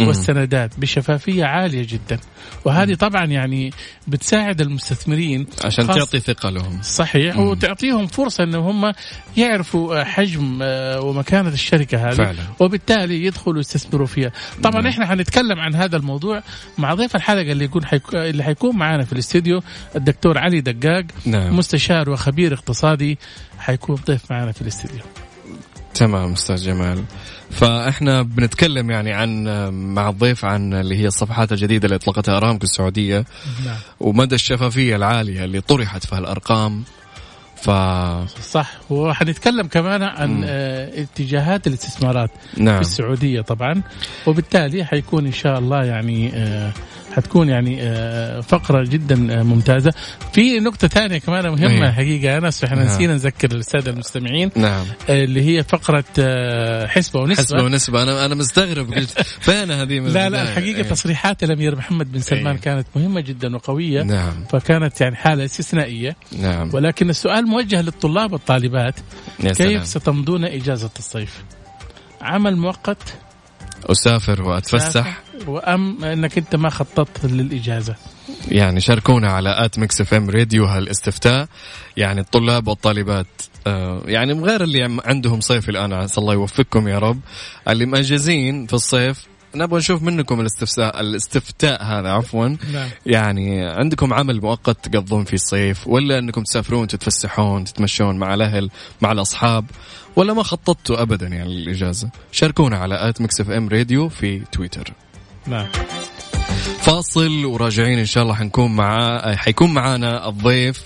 والسندات 0.00 0.78
بشفافية 0.78 1.44
عالية 1.44 1.86
جدا 1.88 2.18
وهذه 2.64 2.94
طبعا 2.94 3.24
يعني 3.24 3.70
بتساعد 4.08 4.60
المستثمرين 4.60 5.46
عشان 5.64 5.86
تعطي 5.86 6.20
ثقة 6.20 6.50
لهم 6.50 6.78
صحيح 6.82 7.36
مم. 7.36 7.48
وتعطيهم 7.48 8.06
فرصة 8.06 8.44
ان 8.44 8.54
هم 8.54 8.92
يعرفوا 9.36 10.02
حجم 10.06 10.58
آه، 10.62 11.00
ومكانة 11.00 11.48
الشركة 11.48 12.08
هذه 12.08 12.14
فعلا. 12.14 12.42
وبالتالي 12.60 13.24
يدخلوا 13.24 13.60
يستثمروا 13.60 14.06
فيها. 14.06 14.32
طبعا 14.62 14.80
نعم. 14.80 14.86
إحنا 14.86 15.06
حنتكلم 15.06 15.60
عن 15.60 15.74
هذا 15.74 15.96
الموضوع 15.96 16.42
مع 16.78 16.94
ضيف 16.94 17.16
الحلقة 17.16 17.52
اللي 17.52 17.64
يكون 17.64 17.84
حيك... 17.84 18.14
اللي 18.14 18.42
حيكون 18.42 18.76
معنا 18.76 19.04
في 19.04 19.12
الاستديو 19.12 19.62
الدكتور 19.96 20.38
علي 20.38 20.60
دقاق 20.60 21.04
نعم. 21.26 21.56
مستشار 21.56 22.10
وخبير 22.10 22.54
اقتصادي. 22.54 23.18
حيكون 23.58 23.96
ضيف 24.06 24.30
معنا 24.30 24.52
في 24.52 24.62
الاستديو 24.62 25.00
تمام 25.94 26.32
أستاذ 26.32 26.56
جمال. 26.56 27.04
فإحنا 27.50 28.22
بنتكلم 28.22 28.90
يعني 28.90 29.12
عن 29.12 29.44
مع 29.94 30.08
الضيف 30.08 30.44
عن 30.44 30.74
اللي 30.74 30.96
هي 30.96 31.06
الصفحات 31.06 31.52
الجديدة 31.52 31.84
اللي 31.84 31.96
أطلقتها 31.96 32.36
أرامكو 32.36 32.64
السعودية. 32.64 33.24
نعم. 33.64 33.76
ومدى 34.00 34.34
الشفافية 34.34 34.96
العالية 34.96 35.44
اللي 35.44 35.60
طرحت 35.60 36.06
في 36.06 36.14
هالارقام 36.14 36.84
ف 37.56 37.70
صح. 38.40 38.70
وحنتكلم 38.90 39.66
كمان 39.66 40.02
عن. 40.02 40.44
آه، 40.44 41.02
اتجاهات 41.02 41.66
الاستثمارات 41.66 42.30
نعم. 42.56 42.74
في 42.74 42.80
السعودية 42.80 43.40
طبعا. 43.40 43.82
وبالتالي 44.26 44.84
حيكون 44.84 45.26
إن 45.26 45.32
شاء 45.32 45.58
الله 45.58 45.84
يعني 45.84 46.30
آه، 46.34 46.72
حتكون 47.16 47.48
يعني 47.48 47.78
آه، 47.82 48.40
فقرة 48.40 48.84
جدا 48.84 49.40
آه، 49.40 49.42
ممتازة 49.42 49.92
في 50.32 50.60
نقطة 50.60 50.88
ثانية 50.88 51.18
كمان 51.18 51.48
مهمة. 51.48 51.92
حقيقة 51.92 52.38
انس 52.38 52.64
إحنا 52.64 52.76
نعم. 52.76 52.86
نسينا 52.86 53.14
نذكر 53.14 53.50
الساده 53.52 53.90
المستمعين 53.90 54.50
نعم 54.56 54.86
آه، 55.10 55.24
اللي 55.24 55.42
هي 55.42 55.62
فقرة 55.62 56.04
حسبة 56.86 57.20
ونسبة 57.20 57.42
حسبة 57.42 57.62
ونسبة 57.62 58.02
أنا 58.02 58.26
أنا 58.26 58.34
مستغرب 58.34 58.92
قلت 58.92 59.20
فين 59.40 59.70
هذه 59.70 59.98
لا 59.98 60.28
لا؟ 60.28 60.42
الحقيقة 60.42 60.76
إيه. 60.76 60.82
تصريحات 60.82 61.42
الأمير 61.44 61.76
محمد 61.76 62.12
بن 62.12 62.20
سلمان 62.20 62.46
أيوة. 62.46 62.58
كانت 62.58 62.86
مهمة 62.96 63.20
جدا 63.20 63.56
وقوية 63.56 64.02
نعم 64.02 64.44
فكانت 64.50 65.00
يعني 65.00 65.16
حالة 65.16 65.44
استثنائية 65.44 66.16
نعم 66.38 66.70
ولكن 66.72 67.10
السؤال 67.10 67.46
موجه 67.46 67.82
للطلاب 67.82 68.32
والطالبات 68.32 68.94
كيف 69.40 69.86
ستمضون 69.86 70.44
إجازة 70.44 70.90
الصيف؟ 70.98 71.44
عمل 72.22 72.56
مؤقت 72.56 73.14
أسافر 73.86 74.42
وأتفسح. 74.42 75.22
وأم 75.46 76.04
إنك 76.04 76.38
أنت 76.38 76.56
ما 76.56 76.70
خططت 76.70 77.24
للإجازة. 77.24 77.96
يعني 78.48 78.80
شاركونا 78.80 79.30
على 79.32 79.64
at 79.64 79.78
Mix 79.78 80.00
FM 80.00 80.30
Radio 80.30 80.64
هالاستفتاء. 80.64 81.46
يعني 81.96 82.20
الطلاب 82.20 82.68
والطالبات 82.68 83.26
آه، 83.66 84.02
يعني 84.06 84.32
غير 84.32 84.62
اللي 84.62 85.00
عندهم 85.04 85.40
صيف 85.40 85.68
الآن 85.68 85.92
عسى 85.92 86.20
الله 86.20 86.32
يوفقكم 86.34 86.88
يا 86.88 86.98
رب. 86.98 87.20
اللي 87.68 87.86
مأجزين 87.86 88.66
في 88.66 88.74
الصيف 88.74 89.26
نبغى 89.56 89.78
نشوف 89.78 90.02
منكم 90.02 90.40
الاستفساء 90.40 91.00
الاستفتاء 91.00 91.82
هذا 91.84 92.08
عفوا. 92.08 92.48
نعم. 92.48 92.88
يعني 93.06 93.66
عندكم 93.66 94.14
عمل 94.14 94.40
مؤقت 94.40 94.88
تقضون 94.88 95.24
فيه 95.24 95.34
الصيف 95.34 95.88
ولا 95.88 96.18
إنكم 96.18 96.42
تسافرون 96.42 96.86
تتفسحون 96.86 97.64
تتمشون 97.64 98.16
مع 98.16 98.34
الأهل 98.34 98.70
مع 99.00 99.12
الأصحاب 99.12 99.64
ولا 100.16 100.34
ما 100.34 100.42
خططتوا 100.42 101.02
ابدا 101.02 101.26
يعني 101.26 101.54
للإجازة؟ 101.54 102.10
شاركونا 102.32 102.78
على 102.78 103.08
at 103.08 103.20
Mix 103.20 103.40
FM 103.40 103.68
Radio 103.68 104.08
في 104.08 104.42
تويتر. 104.52 104.92
نعم. 105.46 105.66
فاصل 106.80 107.44
وراجعين 107.44 107.98
إن 107.98 108.06
شاء 108.06 108.22
الله 108.22 108.34
حنكون 108.34 108.76
مع 108.76 109.20
حيكون 109.36 109.74
معانا 109.74 110.28
الضيف 110.28 110.82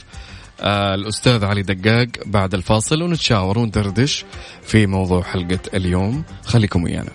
آه 0.61 0.95
الأستاذ 0.95 1.45
علي 1.45 1.63
دقاق 1.63 2.09
بعد 2.27 2.55
الفاصل 2.55 3.03
ونتشاور 3.03 3.59
وندردش 3.59 4.25
في 4.63 4.87
موضوع 4.87 5.23
حلقة 5.23 5.61
اليوم. 5.75 6.25
خليكم 6.45 6.83
ويانا. 6.83 7.11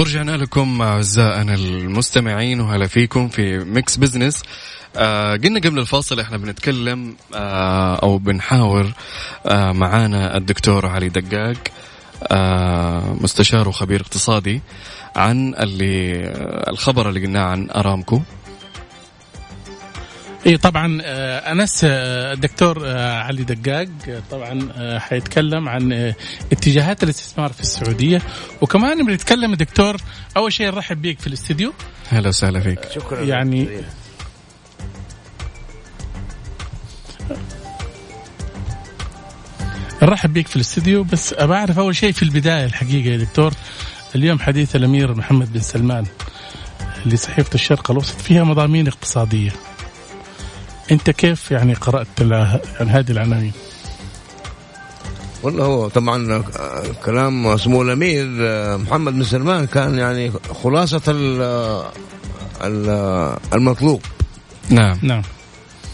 ورجعنا 0.00 0.36
لكم 0.36 0.82
أعزائنا 0.82 1.54
المستمعين 1.54 2.60
وهلا 2.60 2.86
فيكم 2.86 3.28
في 3.28 3.58
Mix 3.58 3.96
Business 3.96 4.42
آه 4.96 5.36
قلنا 5.36 5.60
قبل 5.60 5.78
الفاصل 5.78 6.20
إحنا 6.20 6.36
بنتكلم 6.36 7.16
آه 7.34 7.94
أو 7.94 8.18
بنحاور 8.18 8.92
آه 9.46 9.72
معانا 9.72 10.36
الدكتور 10.36 10.86
علي 10.86 11.08
دقاق 11.08 11.56
آه 12.32 13.16
مستشار 13.20 13.68
وخبير 13.68 14.00
اقتصادي 14.00 14.60
عن 15.16 15.54
اللي 15.54 16.24
آه 16.24 16.70
الخبر 16.70 17.08
اللي 17.08 17.20
قلناه 17.26 17.44
عن 17.44 17.70
أرامكو. 17.70 18.20
اي 20.46 20.56
طبعا 20.56 20.98
آه، 21.02 21.52
أنس 21.52 21.80
آه، 21.84 22.32
الدكتور 22.32 22.82
آه، 22.86 23.18
علي 23.18 23.44
دقاق 23.44 23.88
طبعا 24.30 24.68
حيتكلم 24.98 25.68
عن 25.68 26.14
اتجاهات 26.52 27.02
الاستثمار 27.02 27.52
في 27.52 27.60
السعودية. 27.60 28.22
وكمان 28.60 29.06
بنتكلم 29.06 29.54
دكتور 29.54 29.96
أول 30.36 30.52
شيء 30.52 30.66
نرحب 30.66 31.02
بيك 31.02 31.20
في 31.20 31.26
الاستديو. 31.26 31.72
أهلا 32.12 32.28
وسهلا 32.28 32.60
فيك. 32.60 32.78
شكرا 32.94 33.24
يعني 33.24 33.68
نرحب 40.02 40.32
بيك 40.32 40.48
في 40.48 40.56
الاستديو. 40.56 41.04
بس 41.04 41.32
أبى 41.32 41.54
أعرف 41.54 41.78
أول 41.78 41.96
شيء 41.96 42.12
في 42.12 42.22
البداية 42.22 42.64
الحقيقة 42.64 43.12
يا 43.12 43.16
دكتور 43.16 43.52
اليوم 44.14 44.38
حديث 44.38 44.76
الأمير 44.76 45.14
محمد 45.14 45.52
بن 45.52 45.60
سلمان 45.60 46.06
لصحيفه 47.06 47.54
الشرق 47.54 47.90
الأوسط 47.90 48.20
فيها 48.20 48.44
مضامين 48.44 48.88
اقتصادية. 48.88 49.50
أنت 50.92 51.10
كيف 51.10 51.50
يعني 51.50 51.74
قرأت 51.74 52.06
يعني 52.20 52.90
هذه 52.90 53.10
العناوين؟ 53.10 53.52
والله 55.42 55.64
هو 55.64 55.88
طبعا 55.88 56.32
آه، 56.58 56.82
كلام 57.04 57.56
سمو 57.56 57.82
الأمير 57.82 58.26
آه، 58.40 58.76
محمد 58.76 59.12
بن 59.12 59.24
سلمان 59.24 59.66
كان 59.66 59.98
يعني 59.98 60.32
خلاصة 60.62 61.02
ال- 61.08 61.42
آه، 61.42 61.92
ال- 62.64 62.88
آه، 62.88 63.38
المطلوب. 63.54 64.02
نعم. 64.70 64.98
نعم. 65.02 65.22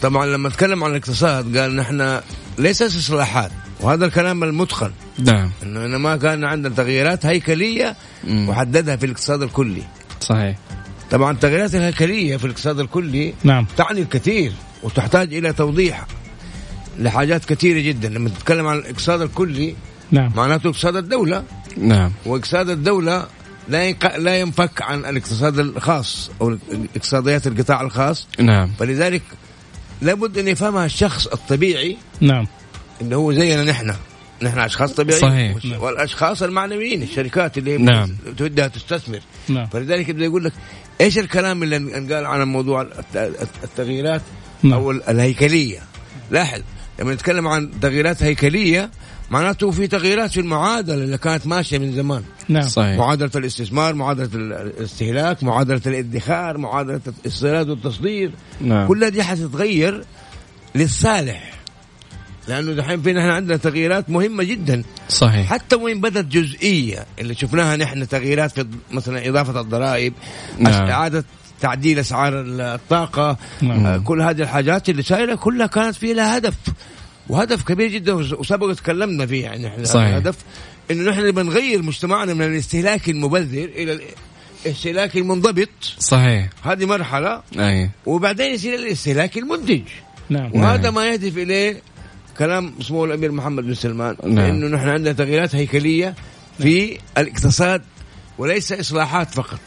طبعا 0.03 0.27
لما 0.27 0.49
تكلم 0.49 0.85
عن 0.85 0.91
الاقتصاد 0.91 1.57
قال 1.59 1.77
نحن 1.77 2.21
ليس 2.59 2.83
إصلاحات 2.83 3.51
وهذا 3.81 4.07
الكلام 4.07 4.45
المتقن 4.45 4.91
نعم. 5.19 5.51
إنه 5.63 5.85
إنه 5.85 5.99
ما 5.99 6.17
كان 6.17 6.45
عندنا 6.45 6.75
تغييرات 6.75 7.27
هيكلية 7.27 7.97
مم. 8.25 8.49
وحددها 8.49 8.97
في 8.97 9.07
الاقتصاد 9.07 9.43
الكلي. 9.43 9.83
صحيح. 10.21 10.57
طبعا 11.11 11.33
التغييرات 11.33 11.75
الهيكلية 11.75 12.37
في 12.37 12.45
الاقتصاد 12.45 12.81
الكلي 12.81 13.35
نعم. 13.45 13.67
تعني 13.77 14.01
الكثير. 14.01 14.53
وتحتاج 14.87 15.35
إلى 15.35 15.53
توضيح 15.53 16.07
لحاجات 16.99 17.45
كثيرة 17.45 17.81
جدا. 17.81 18.09
لما 18.09 18.29
تتكلم 18.29 18.67
عن 18.67 18.79
الاقتصاد 18.79 19.21
الكلي 19.21 19.75
نعم. 20.11 20.33
معناته 20.37 20.69
اقتصاد 20.69 20.97
الدولة. 20.97 21.45
نعم. 21.77 22.13
واقتصاد 22.27 22.69
الدولة 22.71 23.27
لا. 23.69 23.93
لا 24.19 24.41
ينفك 24.41 24.83
عن 24.83 24.99
الاقتصاد 25.05 25.59
الخاص 25.59 26.31
أو 26.41 26.57
اقتصاديات 26.97 27.47
القطاع 27.47 27.81
الخاص. 27.81 28.27
نعم. 28.39 28.71
فلذلك 28.79 29.23
لابد 30.03 30.39
أن 30.39 30.49
يفهمها 30.49 30.85
الشخص 30.87 31.27
الطبيعي. 31.27 31.97
نعم. 32.21 32.47
اللي 33.01 33.17
هو 33.17 33.33
زينا 33.33 33.65
نحن. 33.65 33.95
نحن 34.43 34.59
أشخاص 34.59 34.93
طبيعيين. 34.93 35.23
صحيح. 35.29 35.55
والش- 35.57 35.83
والأشخاص 35.83 36.43
المعنويين 36.43 37.03
الشركات 37.03 37.59
اللي 37.59 37.73
هي 37.73 37.79
نعم. 37.79 38.17
تودها 38.37 38.69
تستثمر. 38.69 39.21
نعم. 39.49 39.67
فلذلك 39.67 40.09
يبدأ 40.09 40.25
يقول 40.25 40.45
لك 40.45 40.53
إيش 41.01 41.19
الكلام 41.19 41.63
اللي 41.63 41.77
انقال 41.77 42.27
عن 42.27 42.43
موضوع 42.43 42.83
الت- 42.83 43.49
التغييرات؟ 43.65 44.21
نعم. 44.21 44.46
أو 44.65 44.91
ال- 44.91 45.03
الهيكلية. 45.09 45.79
لاحظ 46.31 46.61
لما 47.01 47.15
نتكلم 47.15 47.49
عن 47.49 47.71
تغييرات 47.81 48.23
هيكلية 48.23 48.91
معناته 49.31 49.71
في 49.71 49.87
تغييرات 49.87 50.31
في 50.31 50.41
المعادلة 50.41 50.95
اللي 50.95 51.19
كانت 51.19 51.47
ماشية 51.47 51.79
من 51.79 51.93
زمان. 51.93 52.23
نعم. 52.49 52.63
صحيح. 52.69 52.99
معادلة 52.99 53.31
الاستثمار 53.37 53.95
معادلة 53.95 54.29
الاستهلاك 54.35 55.43
معادلة 55.43 55.81
الادخار 55.87 56.59
معادلة 56.59 57.01
الاستيراد 57.21 57.69
والتصدير. 57.69 58.31
نعم. 58.61 58.89
كلها 58.89 59.09
دي 59.09 59.23
حتتغير 59.23 60.05
للصالح. 60.75 61.53
لأنه 62.49 62.73
دحين 62.73 63.03
فينا 63.03 63.21
إحنا 63.21 63.35
عندنا 63.35 63.57
تغييرات 63.57 64.11
مهمة 64.11 64.45
جدا. 64.45 64.83
صحيح. 65.09 65.47
حتى 65.47 65.77
وين 65.77 66.01
بدت 66.01 66.25
جزئية 66.33 67.07
اللي 67.19 67.35
شفناها 67.35 67.77
نحن 67.77 68.09
تغييرات 68.09 68.51
في 68.53 68.67
مثلا 68.91 69.29
إضافة 69.29 69.61
الضرائب 69.61 70.13
نعم. 70.59 70.91
إعادة 70.91 71.25
تعديل 71.61 71.99
أسعار 71.99 72.33
الطاقة 72.47 73.37
نعم. 73.63 73.87
آه، 73.87 73.99
كل 73.99 74.23
هذه 74.23 74.43
الحاجات 74.43 74.89
اللي 74.89 75.03
صايره 75.03 75.35
كلها 75.35 75.67
كانت 75.67 75.97
في 75.97 76.13
لها 76.13 76.37
هدف. 76.39 76.55
وهدف 77.29 77.63
كبير 77.63 77.89
جدا 77.91 78.13
وس- 78.13 78.33
وسبق 78.33 78.73
تكلمنا 78.75 79.27
فيه 79.27 79.43
يعني 79.45 79.67
إحنا 79.67 79.85
صحيح. 79.85 80.07
الهدف 80.09 80.37
إنه 80.91 81.11
نحن 81.11 81.27
نبغى 81.27 81.45
نغير 81.45 81.83
مجتمعنا 81.83 82.35
من 82.35 82.43
الاستهلاك 82.47 83.09
المبذر 83.09 83.65
إلى 83.65 84.01
الاستهلاك 84.67 85.17
المنضبط. 85.17 85.69
صحيح. 85.99 86.49
هذه 86.63 86.85
مرحلة. 86.85 87.43
أي. 87.59 87.91
وبعدين 88.07 88.55
يصير 88.55 88.75
الاستهلاك 88.75 89.39
المنتج. 89.39 89.83
نعم. 90.31 90.51
وهذا 90.55 90.83
نعم. 90.83 90.95
ما 90.95 91.07
يهدف 91.07 91.39
إليه 91.39 91.81
كلام 92.39 92.73
سمو 92.81 93.05
الأمير 93.05 93.33
محمد 93.33 93.65
بن 93.65 93.75
سلمان. 93.75 94.17
نعم. 94.25 94.39
إنه 94.39 94.67
نحن 94.77 94.89
عندنا 94.89 95.13
تغييرات 95.13 95.55
هيكلية 95.55 96.15
في 96.59 96.99
الاقتصاد 97.19 97.83
وليس 98.39 98.73
إصلاحات 98.73 99.31
فقط. 99.31 99.61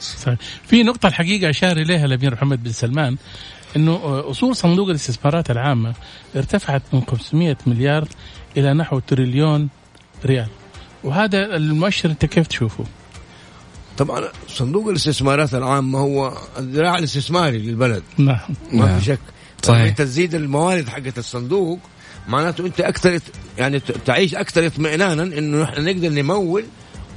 في 0.68 0.84
نقطة 0.84 1.08
الحقيقة 1.08 1.50
أشار 1.50 1.78
إليها 1.78 2.06
الأمير 2.06 2.34
محمد 2.34 2.64
بن 2.64 2.72
سلمان 2.72 3.18
أنه 3.76 4.00
أصول 4.30 4.56
صندوق 4.56 4.90
الاستثمارات 4.90 5.52
العامة 5.52 5.94
ارتفعت 6.36 6.82
من 6.94 7.02
500 7.02 7.58
مليار 7.68 8.08
إلى 8.58 8.74
نحو 8.74 9.00
تريليون 9.00 9.70
ريال 10.26 10.48
وهذا 11.04 11.56
المؤشر 11.56 12.10
أنت 12.10 12.26
كيف 12.26 12.48
تشوفه؟ 12.48 12.86
طبعا 13.98 14.24
صندوق 14.48 14.88
الاستثمارات 14.88 15.54
العامه 15.54 16.00
هو 16.00 16.38
الذراع 16.58 16.98
الاستثماري 16.98 17.58
للبلد 17.58 18.04
نعم 18.18 18.40
ما 18.72 18.86
نعم. 18.86 19.00
في 19.00 19.06
شك 19.06 19.20
صحيح. 19.64 19.80
لما 19.80 19.90
إنت 19.90 20.02
تزيد 20.02 20.36
الموارد 20.36 20.90
حقت 20.90 21.18
الصندوق 21.18 21.80
معناته 22.28 22.66
أنت 22.66 22.82
أكثر 22.82 23.20
يعني 23.58 23.80
تعيش 23.80 24.36
أكثر 24.36 24.66
اطمئنانا 24.66 25.24
إنه 25.24 25.64
نحن 25.64 25.86
نقدر 25.86 26.10
نمول 26.10 26.66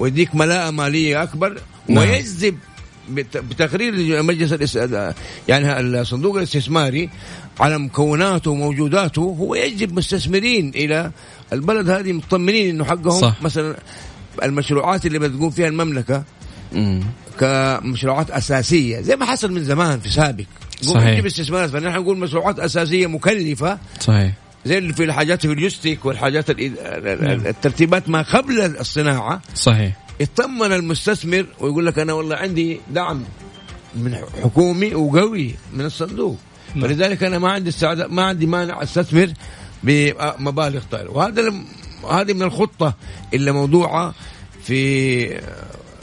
ويديك 0.03 0.35
ملاءة 0.35 0.71
مالية 0.71 1.23
أكبر 1.23 1.59
نعم. 1.89 1.99
ويجذب 1.99 2.59
بت- 3.11 3.37
بتقرير 3.37 4.23
مجلس 4.23 4.53
الإس- 4.77 5.15
يعني 5.49 5.81
الصندوق 5.81 6.37
الاستثماري 6.37 7.11
على 7.61 7.79
مكوناته 7.79 8.51
وموجوداته 8.51 9.23
هو 9.23 9.55
يجذب 9.55 9.93
مستثمرين 9.99 10.69
إلى 10.75 11.11
البلد 11.53 11.91
هذه 11.91 12.13
مطمنين 12.13 12.69
إنه 12.69 12.85
حقهم 12.85 13.21
صح. 13.21 13.43
مثلا 13.43 13.77
المشروعات 14.43 15.07
اللي 15.07 15.19
بتقوم 15.19 15.51
فيها 15.51 15.69
المملكة 15.69 16.25
مم. 16.73 17.01
كمشروعات 17.41 18.31
أساسية 18.31 19.01
زي 19.01 19.17
ما 19.17 19.27
حصل 19.27 19.53
من 19.53 19.65
زمان 19.65 20.01
في 20.01 20.09
سابق 20.09 20.45
صحيح. 20.83 21.07
نجيب 21.13 21.27
استثمارات 21.27 21.71
فنحن 21.71 21.99
نقول 22.01 22.19
مشروعات 22.19 22.59
أساسية 22.59 23.07
مكلفة 23.07 23.79
صحيح 24.01 24.33
زي 24.65 24.79
اللي 24.79 24.93
في 24.93 25.05
الحاجات 25.05 25.47
في 25.47 25.53
اللوجستيك 25.53 26.05
والحاجات 26.05 26.51
ال- 26.51 27.47
الترتيبات 27.47 28.09
ما 28.09 28.23
قبل 28.23 28.61
الصناعة. 28.61 29.43
صحيح. 29.55 29.97
يطمن 30.21 30.73
المستثمر 30.73 31.47
ويقول 31.61 31.87
لك 31.87 31.99
أنا 31.99 32.13
والله 32.13 32.37
عندي 32.37 32.81
دعم 32.91 33.25
من 33.95 34.15
حكومي 34.43 34.95
وقوي 34.95 35.55
من 35.73 35.85
الصندوق. 35.85 36.39
نعم. 36.75 36.85
فلذلك 36.89 37.23
أنا 37.23 37.39
ما 37.39 37.51
عندي 37.53 37.69
استعداد 37.69 38.11
ما 38.11 38.23
عندي 38.23 38.47
مانع 38.47 38.83
أستثمر 38.83 39.33
بمبالغ 39.83 40.83
طائلة. 40.91 41.11
وهذا 41.11 41.53
هذه 42.11 42.33
من 42.33 42.43
الخطة 42.43 42.95
اللي 43.35 43.53
موضوعة 43.53 44.15
في 44.65 45.41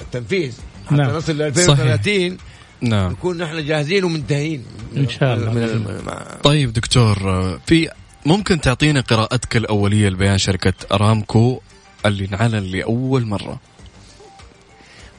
التنفيذ. 0.02 0.54
حتى 0.86 0.96
نعم. 0.96 1.16
نصل 1.16 1.38
ل 1.38 1.42
2030 1.42 2.38
نعم. 2.82 3.12
نكون 3.12 3.38
نحن 3.38 3.66
جاهزين 3.66 4.04
ومنتهين. 4.04 4.64
إن 4.98 5.10
شاء 5.10 5.34
الله. 5.36 5.54
من 5.54 5.98
طيب 6.44 6.74
دكتور 6.74 7.18
في 7.66 7.90
ممكن 8.30 8.62
تعطينا 8.62 9.02
قراءتك 9.02 9.58
الأولية 9.58 10.10
لبيان 10.10 10.38
شركة 10.38 10.74
أرامكو 10.92 11.60
اللي 12.06 12.26
انعلن 12.26 12.64
لأول 12.72 13.26
مرة. 13.26 13.60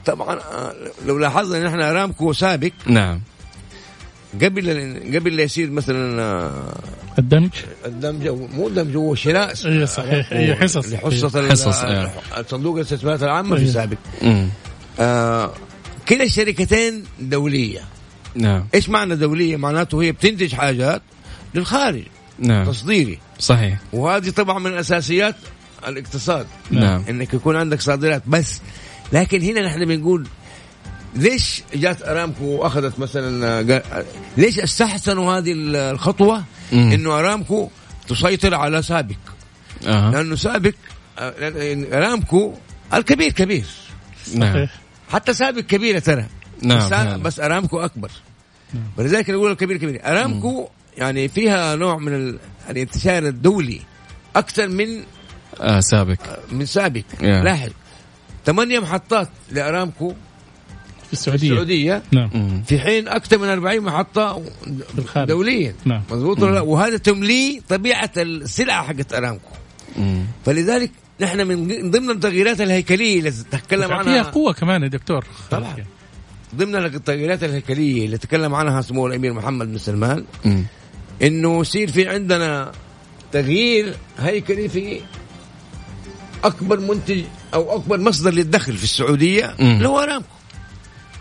طبعا 0.07 0.39
آه، 0.39 0.75
لو 1.07 1.19
لاحظنا 1.19 1.67
نحن 1.69 1.81
ارامكو 1.81 2.33
سابق. 2.33 2.71
نعم. 2.87 3.21
قبل 4.35 4.71
قبل 5.15 5.37
لا 5.37 5.43
يصير 5.43 5.71
مثلا 5.71 6.23
آه، 6.23 6.75
الدمج؟ 7.19 7.49
الدمج 7.87 8.29
مو 8.29 8.69
دمج 8.69 8.97
هو 8.97 9.15
شراء 9.15 9.53
إيه 9.67 9.85
صحيح. 9.85 10.33
إيه 10.33 10.55
حصص. 10.55 10.89
لحصة 10.89 11.41
ال- 11.41 11.51
حصص، 11.51 11.85
إيه. 11.85 12.13
صندوق 12.49 12.77
الاستثمارات 12.77 13.23
العامة 13.23 13.57
في 13.57 13.89
إيه. 14.23 14.49
آه 15.01 15.53
كلا 16.09 16.25
الشركتين 16.25 17.05
دولية. 17.21 17.81
نعم. 18.35 18.67
إيش 18.75 18.89
معنى 18.89 19.17
دولية؟ 19.17 19.57
معناته 19.57 20.03
هي 20.03 20.13
بتنتج 20.13 20.55
حاجات 20.55 21.03
للخارج. 21.55 22.03
نعم. 22.41 22.67
تصديري. 22.67 23.19
صحيح. 23.39 23.79
وهذه 23.93 24.31
طبعا 24.31 24.59
من 24.59 24.75
أساسيات 24.75 25.37
الاقتصاد. 25.89 26.47
نعم. 26.71 27.05
إنك 27.09 27.35
يكون 27.35 27.57
عندك 27.57 27.81
صادرات. 27.81 28.23
بس 28.27 28.61
لكن 29.13 29.43
هنا 29.43 29.67
نحن 29.67 29.85
بنقول 29.85 30.27
ليش 31.15 31.63
جات 31.75 32.03
أرامكو 32.03 32.45
وأخذت 32.45 32.99
مثلا 32.99 33.83
ليش 34.37 34.59
استحسنوا 34.59 35.33
هذه 35.33 35.53
الخطوة. 35.57 36.45
إنه 36.73 37.19
أرامكو 37.19 37.71
تسيطر 38.09 38.55
على 38.55 38.83
سابق. 38.83 39.17
أه. 39.87 40.11
لأنه 40.11 40.37
سابق 40.37 40.75
لأن 41.19 41.93
أرامكو 41.93 42.55
الكبير 42.95 43.33
كبير. 43.33 43.67
نعم. 44.35 44.69
حتى 45.13 45.35
سابق 45.35 45.61
كبيرة 45.61 45.99
ترى. 45.99 46.27
نعم 46.63 46.79
بس, 46.79 46.85
فعلا. 46.85 47.17
بس 47.17 47.41
أرامكو 47.41 47.81
أكبر. 47.81 48.11
ولذلك 48.97 49.31
نقول 49.31 49.53
الكبير 49.53 49.77
كبير. 49.77 50.01
أرامكو 50.05 50.69
يعني 50.99 51.29
فيها 51.29 51.77
نوع 51.77 51.99
من 51.99 52.15
ال- 52.15 52.39
الانتشار 52.71 53.27
الدولي 53.29 53.81
أكثر 54.37 54.69
من 54.69 54.87
آه 55.61 55.81
سابق 55.81 56.19
من 56.53 56.67
سابق 56.67 57.03
Yeah. 57.19 57.23
لاحظ 57.25 57.71
ثمانية 58.47 58.79
محطات 58.79 59.29
لأرامكو 59.53 60.15
في 61.07 61.13
السعودية 61.13 61.51
السعودية 61.53 62.03
نعم. 62.13 62.63
في 62.67 62.79
حين 62.79 63.09
أكثر 63.09 63.39
من 63.39 63.49
40 63.49 63.81
محطة 63.81 64.43
الخارج. 64.99 65.29
دوليا 65.29 65.75
نعم. 65.85 66.03
مضبوط 66.11 66.41
ولا 66.43 66.55
لا 66.55 66.61
وهذا 66.61 66.97
تملي 66.97 67.63
طبيعة 67.69 68.11
السلعة 68.17 68.83
حقت 68.87 69.13
أرامكو 69.15 69.51
مم. 69.99 70.25
فلذلك 70.45 70.91
نحن 71.21 71.47
من 71.47 71.91
ضمن 71.91 72.11
التغييرات 72.11 72.61
الهيكلية 72.61 73.19
اللي 73.19 73.31
تتكلم 73.31 73.87
فيها 73.89 73.97
عنها 73.97 74.23
قوة 74.23 74.53
كمان 74.53 74.83
يا 74.83 74.89
دكتور 74.89 75.25
طبعا. 75.51 75.77
ضمن 76.57 76.77
التغييرات 76.77 77.45
الهيكلية 77.45 78.07
اللي 78.07 78.19
تكلم 78.19 78.55
عنها 78.55 78.83
سمو 78.83 79.07
الأمير 79.07 79.33
محمد 79.33 79.67
بن 79.67 79.79
سلمان 79.79 80.25
مم. 80.45 80.65
إنه 81.23 81.61
يصير 81.61 81.93
في 81.93 82.09
عندنا 82.09 82.73
تغيير 83.33 83.97
هيكلي 84.19 84.69
في 84.69 85.01
أكبر 86.45 86.81
منتج 86.81 87.23
أو 87.55 87.77
أكبر 87.77 88.01
مصدر 88.01 88.31
للدخل 88.31 88.77
في 88.77 88.85
السعودية. 88.85 89.55
اللي 89.61 89.89
هو 89.89 89.99
أرامكو 89.99 90.27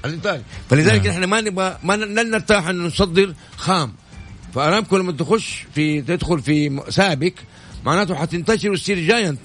الانتاج 0.05 0.41
فلذلك 0.69 1.05
نعم. 1.05 1.13
إحنا 1.13 1.25
ما 1.25 1.41
نبغى 1.41 1.77
ما 1.83 1.93
لن 1.93 2.31
نرتاح 2.31 2.67
ان 2.67 2.85
نصدر 2.85 3.33
خام 3.57 3.93
فأرامكو 4.55 4.97
لما 4.97 5.11
تخش 5.11 5.65
في 5.75 6.01
تدخل 6.01 6.39
في 6.39 6.81
سابق 6.89 7.31
معناته 7.85 8.15
حتنتشر 8.15 8.71
وتصير 8.71 8.99
جاينت 8.99 9.39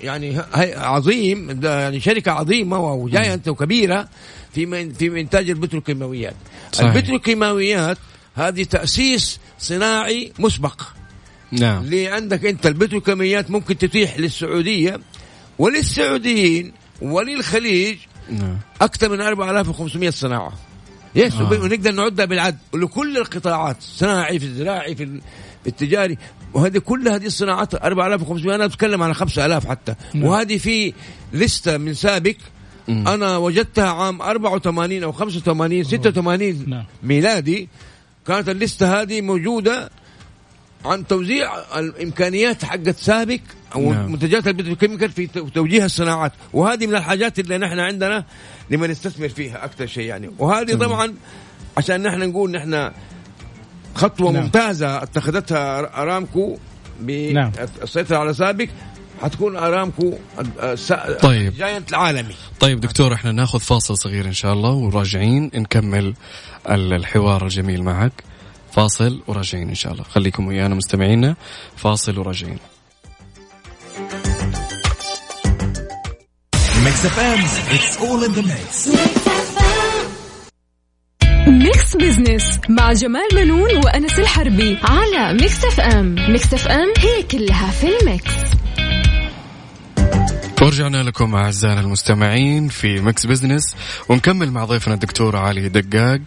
يعني 0.00 0.40
هي 0.54 0.74
عظيم 0.74 1.60
يعني 1.64 2.00
شركة 2.00 2.32
عظيمة 2.32 2.78
وجاينت 2.78 3.48
وكبيرة 3.48 4.08
في 4.54 4.66
من 4.66 4.92
في 4.92 5.20
إنتاج 5.20 5.50
البتروكيماويات. 5.50 6.34
البتروكيماويات 6.80 7.98
هذه 8.34 8.62
تأسيس 8.64 9.38
صناعي 9.58 10.32
مسبق 10.38 10.82
نعم 11.52 11.82
اللي 11.84 12.08
عندك 12.08 12.44
انت 12.46 12.66
البتروكيماويات 12.66 13.50
ممكن 13.50 13.78
تتيح 13.78 14.18
للسعودية 14.18 15.00
وللسعوديين 15.58 16.72
وللخليج 17.02 17.96
نعم 18.30 18.58
أكثر 18.80 19.08
من 19.08 19.20
4500 19.20 20.10
صناعة 20.10 20.52
يس 21.14 21.34
آه. 21.34 21.40
آه. 21.54 21.60
ونقدر 21.60 21.92
نعدها 21.92 22.24
بالعد 22.24 22.58
ولكل 22.72 23.16
القطاعات 23.18 23.76
صناعي 23.80 24.38
في 24.38 24.44
الزراعي 24.46 24.94
في 24.94 25.02
ال- 25.02 25.20
في 25.62 25.70
التجاري 25.70 26.18
وهذه 26.54 26.78
كل 26.78 27.08
هذه 27.08 27.26
الصناعات 27.26 27.74
4500 27.74 28.54
أنا 28.54 28.66
بتكلم 28.66 29.02
على 29.02 29.14
5000 29.14 29.66
حتى 29.66 29.94
نعم. 30.14 30.24
وهذه 30.24 30.58
في 30.58 30.92
لستة 31.32 31.76
من 31.76 31.94
سابق 31.94 32.34
مم. 32.88 33.08
أنا 33.08 33.36
وجدتها 33.36 33.90
عام 33.92 34.22
84 34.22 35.02
أو 35.02 35.12
85 35.12 35.84
86 35.84 36.64
نعم. 36.70 36.84
ميلادي 37.02 37.68
كانت 38.26 38.48
اللسته 38.48 39.02
هذه 39.02 39.20
موجودة 39.20 39.90
عن 40.84 41.06
توزيع 41.06 41.52
الإمكانيات 41.78 42.64
حقت 42.64 42.96
سابك 42.98 43.42
أو 43.74 43.92
نعم. 43.92 44.12
منتجات 44.12 44.46
ال 44.46 44.51
petrochemical 44.51 45.10
في 45.10 45.26
تو- 45.26 45.48
توجيه 45.48 45.84
الصناعات 45.84 46.32
وهذه 46.52 46.86
من 46.86 46.94
الحاجات 46.94 47.38
اللي 47.38 47.58
نحن 47.58 47.78
عندنا 47.78 48.24
لما 48.70 48.86
نستثمر 48.86 49.28
فيها 49.28 49.64
أكثر 49.64 49.86
شيء 49.86 50.04
يعني 50.04 50.30
وهذه 50.38 50.66
تمام. 50.72 50.88
طبعا 50.88 51.14
عشان 51.76 52.02
نحن 52.02 52.18
نقول 52.28 52.50
نحن 52.50 52.90
خطوة 53.94 54.32
نعم. 54.32 54.42
ممتازة 54.42 55.02
اتخذتها 55.02 55.78
ارامكو 56.02 56.58
نعم. 57.06 57.50
بالسيطره 57.80 58.16
على 58.16 58.34
سابك 58.34 58.70
حتكون 59.24 59.56
أرامكو 59.56 60.14
طيب. 61.22 61.54
giant 61.56 61.90
العالمي. 61.90 62.34
طيب 62.60 62.80
دكتور 62.80 63.14
إحنا 63.14 63.32
ناخذ 63.32 63.60
فاصل 63.60 63.98
صغير 63.98 64.24
إن 64.24 64.32
شاء 64.32 64.52
الله 64.52 64.70
وراجعين 64.70 65.50
نكمل 65.54 66.14
ال- 66.70 66.92
الحوار 66.92 67.44
الجميل 67.44 67.82
معك. 67.82 68.12
فاصل 68.72 69.22
وراجعين 69.26 69.68
إن 69.68 69.74
شاء 69.74 69.92
الله. 69.92 70.04
خليكم 70.04 70.46
ويانا 70.46 70.74
مستمعينا. 70.74 71.36
فاصل 71.76 72.18
وراجعين. 72.18 72.58
Mix 76.84 76.96
FM, 77.16 77.40
it's 77.76 77.96
all 78.04 78.20
in 78.26 78.32
the 78.38 78.42
mix. 78.52 78.88
Mix 81.48 81.96
Business 81.96 82.58
مع 82.68 82.92
جمال 82.92 83.28
منون 83.34 83.76
وأنس 83.84 84.18
الحربي 84.18 84.78
على 84.82 85.32
Mix 85.40 85.64
FM 85.64 86.14
Mix 86.32 86.54
FM 86.54 86.92
هي 86.98 87.22
كلها 87.22 87.70
في 87.70 87.86
الميكس. 88.00 88.30
ورجعنا 90.64 91.02
لكم 91.02 91.34
أعزائنا 91.34 91.80
المستمعين 91.80 92.68
في 92.68 93.00
Mix 93.00 93.26
Business 93.26 93.76
ونكمل 94.08 94.50
مع 94.50 94.64
ضيفنا 94.64 94.94
الدكتور 94.94 95.36
علي 95.36 95.68
دقاق. 95.68 96.20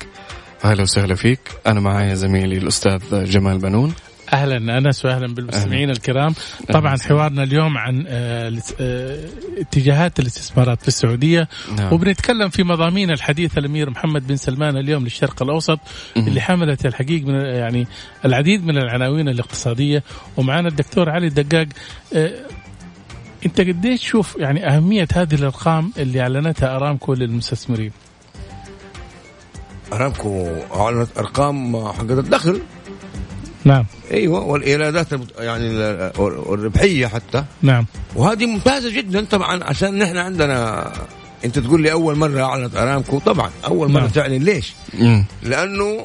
أهلا 0.66 0.82
وسهلا 0.82 1.16
فيك. 1.16 1.40
أنا 1.68 1.80
معايا 1.80 2.16
زميلي 2.16 2.58
الأستاذ 2.58 3.26
جمال 3.26 3.58
بنون. 3.58 3.94
أهلا 4.34 4.78
أنس 4.78 5.06
واهلا 5.06 5.34
بالمستمعين 5.34 5.90
الكرام. 5.90 6.34
طبعا 6.70 6.94
وسهلا. 6.94 7.10
حوارنا 7.10 7.44
اليوم 7.44 7.78
عن 7.78 8.06
آه، 8.08 8.54
آه، 8.80 9.20
اتجاهات 9.58 10.20
الاستثمارات 10.20 10.82
في 10.82 10.88
السعودية. 10.88 11.48
نعم. 11.78 11.94
وبنتكلم 11.94 12.50
في 12.50 12.64
مضامين 12.64 13.12
الحديث 13.12 13.58
الأمير 13.58 13.90
محمد 13.90 14.28
بن 14.28 14.36
سلمان 14.36 14.78
اليوم 14.78 15.04
للشرق 15.04 15.44
الأوسط 15.44 15.80
اللي 16.18 16.42
حملت 16.42 16.86
الحقيقة 16.86 17.26
من 17.26 17.36
يعني 17.36 17.88
العديد 18.26 18.66
من 18.66 18.78
العناوين 18.78 19.30
الاقتصادية. 19.30 20.04
ومعنا 20.38 20.68
الدكتور 20.68 21.10
علي 21.10 21.28
الدقاق 21.28 21.68
آه، 22.16 22.32
انت 23.46 23.62
قديش 23.62 24.00
تشوف 24.02 24.36
يعني 24.40 24.68
أهمية 24.68 25.08
هذه 25.14 25.36
الأرقام 25.36 25.92
اللي 25.98 26.22
أعلنتها 26.22 26.76
أرامكو 26.76 27.14
للمستثمرين 27.14 27.92
أرامكو 29.94 30.48
أعلنت 30.76 31.10
أرقام 31.18 31.88
حقت 31.88 32.12
الدخل 32.12 32.62
نعم 33.64 33.86
أيوه 34.12 34.40
والإيرادات 34.46 35.08
يعني 35.40 35.68
ال- 35.68 36.12
والربحية 36.20 37.08
حتى 37.08 37.44
نعم 37.62 37.86
وهذه 38.16 38.46
ممتازة 38.46 38.90
جدا 38.98 39.26
طبعا 39.26 39.64
عشان 39.64 39.98
نحن 39.98 40.18
عندنا 40.18 40.92
أنت 41.46 41.60
تقول 41.60 41.82
لي 41.82 41.92
أول 41.92 42.16
مرة 42.18 42.42
أعلنت 42.44 42.76
أرامكو 42.76 43.20
طبعا 43.20 43.52
أول 43.66 43.92
مرة 43.92 44.02
نعم. 44.02 44.10
تعلن 44.10 44.44
ليش؟ 44.44 44.74
مم. 44.94 45.26
لأنه 45.44 45.98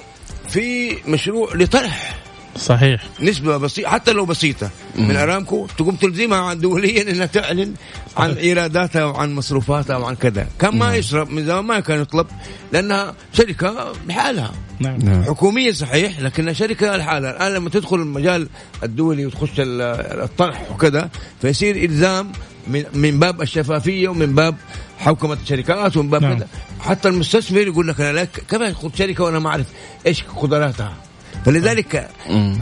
في 0.49 0.97
مشروع 1.09 1.55
لطرح 1.55 2.17
صحيح. 2.57 3.03
نسبة 3.21 3.57
بسيطة 3.57 3.89
حتى 3.89 4.13
لو 4.13 4.25
بسيطة. 4.25 4.71
من 4.97 5.17
أرامكو 5.17 5.67
تقوم 5.79 5.95
تلزمها 5.97 6.39
عن 6.39 6.61
دوليا 6.61 7.11
إنها 7.11 7.27
تعلن 7.27 7.75
عن 8.17 8.33
إيراداتها 8.33 9.05
وعن 9.05 9.35
مصروفاتها 9.35 9.97
وعن 9.97 10.15
كذا، 10.15 10.47
كان 10.59 10.79
ما 10.79 10.95
يشرب 10.97 11.31
من 11.31 11.47
زمان 11.47 11.65
ما 11.65 11.81
كان 11.81 12.01
يطلب 12.03 12.27
لأنها 12.73 13.15
شركة 13.33 13.93
بحالها 14.09 14.53
نعم. 14.79 14.97
نعم. 14.97 15.25
حكومية 15.25 15.73
صحيح 15.73 16.21
لكنها 16.21 16.53
شركة 16.53 16.97
لحالها. 16.97 17.31
الآن 17.31 17.53
لما 17.55 17.71
تدخل 17.71 17.97
المجال 17.97 18.49
الدولي 18.83 19.27
وتخش 19.27 19.61
ال- 19.61 19.81
الطرح 20.23 20.71
وكذا 20.71 21.11
فيصير 21.43 21.77
إلزام 21.85 22.33
من, 22.67 22.85
من 22.95 23.19
باب 23.19 23.43
الشفافية 23.43 24.09
ومن 24.09 24.35
باب 24.35 24.57
حوكمة 24.99 25.39
الشركات 25.43 25.97
ومن 25.97 26.11
باب 26.11 26.23
نعم. 26.23 26.39
كذا. 26.39 26.47
حتى 26.81 27.09
المستثمر 27.09 27.61
يقول 27.61 27.89
لك 27.89 28.01
أنا 28.01 28.21
لك 28.21 28.45
كيف 28.51 28.63
أدخل 28.63 28.91
شركة 28.99 29.25
وأنا 29.25 29.39
ما 29.39 29.49
أعرف 29.49 29.67
إيش 30.07 30.23
قدراتها؟ 30.37 30.97
فلذلك. 31.45 32.09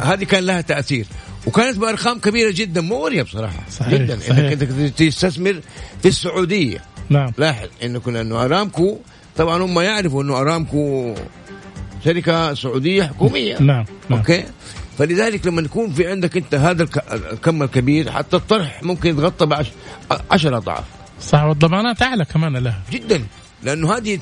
هذه 0.02 0.24
كان 0.24 0.44
لها 0.44 0.60
تأثير. 0.60 1.06
وكانت 1.46 1.78
بأرقام 1.78 2.18
كبيرة 2.18 2.50
جدا 2.50 2.80
مغرية 2.80 3.22
بصراحة. 3.22 3.60
صحيح، 3.70 3.94
جدا. 3.94 4.18
صحيح. 4.18 4.38
إنك 4.38 4.62
انك 4.62 4.90
تستثمر 4.94 5.60
في 6.02 6.08
السعودية. 6.08 6.78
نعم. 7.10 7.32
لاحظ 7.38 7.68
إنه 7.82 8.00
كنا 8.00 8.20
إنه 8.20 8.44
أرامكو 8.44 8.98
طبعا 9.36 9.62
هم 9.62 9.80
يعرفوا 9.80 10.22
إنه 10.22 10.40
أرامكو 10.40 11.14
شركة 12.04 12.54
سعودية 12.54 13.02
حكومية. 13.02 13.54
نعم 13.58 13.84
نعم. 14.08 14.18
أوكي؟ 14.18 14.44
فلذلك 14.98 15.46
لما 15.46 15.62
يكون 15.62 15.92
في 15.92 16.06
عندك 16.10 16.36
أنت 16.36 16.54
هذا 16.54 16.82
الك- 16.82 17.12
الكم 17.32 17.62
الكبير 17.62 18.10
حتى 18.12 18.36
الطرح 18.36 18.82
ممكن 18.82 19.10
يتغطى 19.10 19.46
بعش 19.46 19.66
10 20.30 20.56
أضعاف. 20.56 20.84
صح 21.22 21.42
والضمانات 21.42 22.02
أعلى 22.02 22.24
كمان 22.24 22.56
لها. 22.56 22.80
جدا. 22.92 23.22
لأنه 23.62 23.96
هذه 23.96 24.18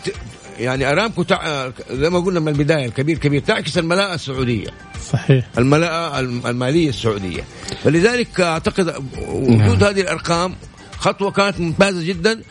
يعني 0.59 0.92
أرامكو 0.92 1.23
تع... 1.23 1.71
زي 1.90 2.11
ما 2.11 2.18
قلنا 2.21 2.40
من 2.40 2.49
البداية 2.49 2.87
الكبير 2.87 3.18
كبير 3.18 3.40
تعكس 3.40 3.79
الملاءة 3.79 4.14
السعودية. 4.14 4.68
صحيح. 5.12 5.44
الملاءة 5.59 6.21
الم- 6.21 6.47
المالية 6.47 6.88
السعودية. 6.88 7.44
فلذلك 7.85 8.40
أعتقد 8.40 8.94
وجود 9.29 9.83
هذه 9.85 10.01
الأرقام 10.01 10.55
خطوة 10.99 11.31
كانت 11.31 11.61
ممتازة 11.61 12.03
جدا. 12.05 12.42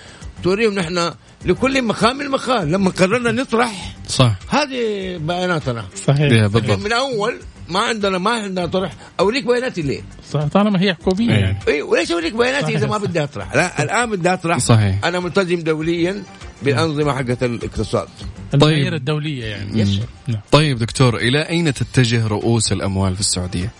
توريهم 0.43 0.73
نحن 0.73 1.11
لكل 1.45 1.81
مقام 1.81 2.31
مقال 2.31 2.71
لما 2.71 2.89
قررنا 2.89 3.31
نطرح 3.31 3.95
صح. 4.07 4.35
هذه 4.49 5.17
بياناتنا. 5.17 5.85
صحيح. 6.07 6.29
بالضبط 6.29 6.79
من 6.79 6.91
أول 6.91 7.35
ما 7.69 7.79
عندنا 7.79 8.17
ما 8.17 8.31
عندنا 8.31 8.65
طرح 8.65 8.91
أوريك 9.19 9.45
بياناتي 9.45 9.81
ليه؟ 9.81 10.01
صح 10.31 10.47
طالما 10.47 10.81
هي 10.81 10.93
حكوميه 10.93 11.29
إيه. 11.29 11.39
يعني 11.39 11.59
اي 11.67 11.81
وليش 11.81 12.11
أوريك 12.11 12.33
بياناتي. 12.33 12.75
إذا 12.75 12.87
ما 12.87 12.97
بدي 12.97 13.23
أطرح؟ 13.23 13.55
لا 13.55 13.83
الآن 13.83 14.09
بدي 14.09 14.33
أطرح 14.33 14.57
صحيح. 14.57 15.05
أنا 15.05 15.19
ملتزم 15.19 15.59
دوليا 15.59 16.23
بالانظمه 16.63 17.13
حقت 17.13 17.43
الاقتصاد 17.43 18.07
المعايير 18.53 18.95
الدولية 18.95 19.45
يعني 19.45 19.79
يس 19.79 19.99
نعم 20.27 20.41
طيب 20.51 20.77
دكتور 20.77 21.17
إلى 21.17 21.41
أين 21.41 21.73
تتجه 21.73 22.27
رؤوس 22.27 22.71
الأموال 22.71 23.13
في 23.13 23.19
السعودية؟ 23.19 23.71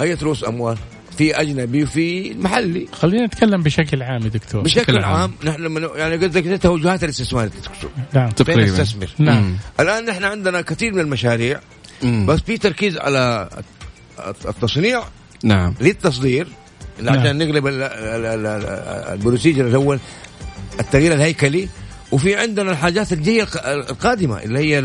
أي 0.00 0.14
رؤوس 0.14 0.44
أموال 0.44 0.78
في 1.18 1.40
أجنبي 1.40 1.82
وفي 1.82 2.34
محلي 2.34 2.86
خلينا 2.92 3.26
نتكلم 3.26 3.62
بشكل 3.62 4.02
عام 4.02 4.22
يا 4.22 4.28
دكتور 4.28 4.62
بشكل 4.62 4.80
بشكل 4.80 5.04
عام. 5.04 5.16
عام 5.16 5.32
نحن 5.44 5.62
لما 5.62 5.90
يعني 5.96 6.16
قصدك 6.16 6.62
توجهات 6.62 7.04
الاستثمار 7.04 7.44
اللي 7.44 7.60
تقصد. 7.62 7.90
نعم 8.12 8.30
تقريبا 8.30 8.62
نستثمر 8.62 9.08
نعم. 9.18 9.56
الآن 9.80 10.04
نحن 10.04 10.24
عندنا 10.24 10.60
كثير 10.60 10.94
من 10.94 11.00
المشاريع 11.00 11.60
مم. 12.02 12.26
بس 12.26 12.40
في 12.40 12.58
تركيز 12.58 12.98
على 12.98 13.48
التصنيع 14.48 15.02
نعم 15.44 15.74
للتصدير 15.80 16.48
نعم. 17.02 17.18
عشان 17.18 17.38
نقلب 17.38 17.66
ال- 17.66 17.82
ال- 17.82 18.26
ال- 18.26 18.46
ال- 18.46 19.12
البروسيجر 19.12 19.66
الأول 19.66 19.98
التغيير 20.80 21.12
الهيكلي 21.12 21.68
وفي 22.12 22.36
عندنا 22.36 22.70
الحاجات 22.72 23.12
الجايه 23.12 23.42
الق- 23.42 23.66
القادمة 23.66 24.42
اللي 24.42 24.58
هي 24.58 24.78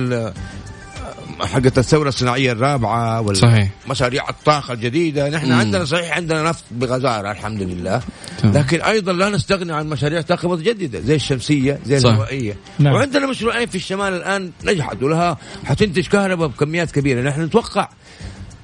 حقت 1.42 1.78
الثورة 1.78 2.10
الصناعية 2.10 2.52
الرابعة 2.52 3.22
وال- 3.22 3.38
صحيح. 3.38 3.70
مشاريع 3.90 4.30
الطاقة 4.30 4.74
الجديدة 4.74 5.30
نحن 5.30 5.46
مم. 5.52 5.60
عندنا 5.60 5.86
صحيح 5.86 6.16
عندنا 6.18 6.44
نفط 6.50 6.64
بغزارة 6.72 7.32
الحمد 7.32 7.62
لله 7.62 8.02
تمام. 8.42 8.58
لكن 8.58 8.82
أيضا 8.82 9.14
لا 9.14 9.30
نستغني 9.30 9.74
عن 9.74 9.90
مشاريع 9.90 10.22
طاقه 10.22 10.50
متجدده 10.50 11.00
زي 11.00 11.16
الشمسية 11.16 11.80
زي. 11.86 11.98
الهوائية 11.98 12.58
نعم. 12.80 12.94
وعندنا 12.94 13.28
مشروعين 13.28 13.68
في 13.68 13.76
الشمال 13.76 14.14
الآن 14.14 14.52
نجحت 14.64 15.04
ولها 15.04 15.38
حتنتج 15.66 16.08
كهرباء 16.08 16.48
بكميات 16.48 16.92
كبيرة 16.92 17.22
نحن 17.22 17.42
نتوقع 17.42 17.90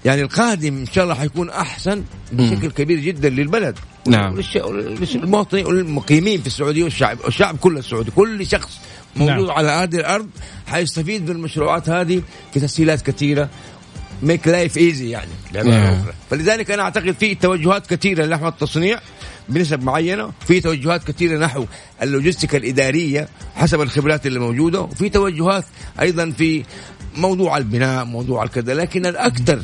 يعني 0.05 0.21
القادم 0.21 0.77
إن 0.77 0.85
شاء 0.85 1.03
الله 1.03 1.15
حيكون 1.15 1.49
أحسن 1.49 2.03
بشكل 2.31 2.71
كبير 2.71 2.99
جدا 2.99 3.29
للبلد 3.29 3.79
نعم. 4.07 4.41
للمواطنين 5.15 5.65
والمقيمين 5.65 6.41
في 6.41 6.47
السعودية 6.47 6.83
والشعب 6.83 7.17
والشعب 7.25 7.57
كله 7.57 7.79
السعودي 7.79 8.11
كل 8.11 8.47
شخص 8.47 8.79
موجود 9.15 9.47
نعم. 9.47 9.51
على 9.51 9.69
هذه 9.69 9.95
الأرض 9.95 10.29
حيستفيد 10.67 11.25
بالمشروعات 11.25 11.89
هذه 11.89 12.21
في 12.53 12.59
تسهيلات 12.59 13.01
كثيرة 13.01 13.49
make 14.23 14.47
life 14.47 14.77
easy 14.77 15.09
يعني 15.09 15.29
نعم. 15.53 15.97
فلذلك 16.29 16.71
أنا 16.71 16.83
أعتقد 16.83 17.11
في 17.11 17.35
توجهات 17.35 17.87
كثيرة 17.87 18.25
نحو 18.25 18.47
التصنيع 18.47 18.99
بنسب 19.49 19.83
معينة 19.83 20.31
في 20.47 20.59
توجهات 20.59 21.03
كثيرة 21.03 21.37
نحو 21.37 21.65
اللوجستيكا 22.01 22.57
الإدارية 22.57 23.27
حسب 23.55 23.81
الخبرات 23.81 24.25
اللي 24.27 24.39
موجودة 24.39 24.81
وفي 24.81 25.09
توجهات 25.09 25.65
أيضا 26.01 26.31
في 26.31 26.63
موضوع 27.17 27.57
البناء 27.57 28.05
موضوع 28.05 28.43
الكذا 28.43 28.73
لكن 28.73 29.05
الأكثر 29.05 29.61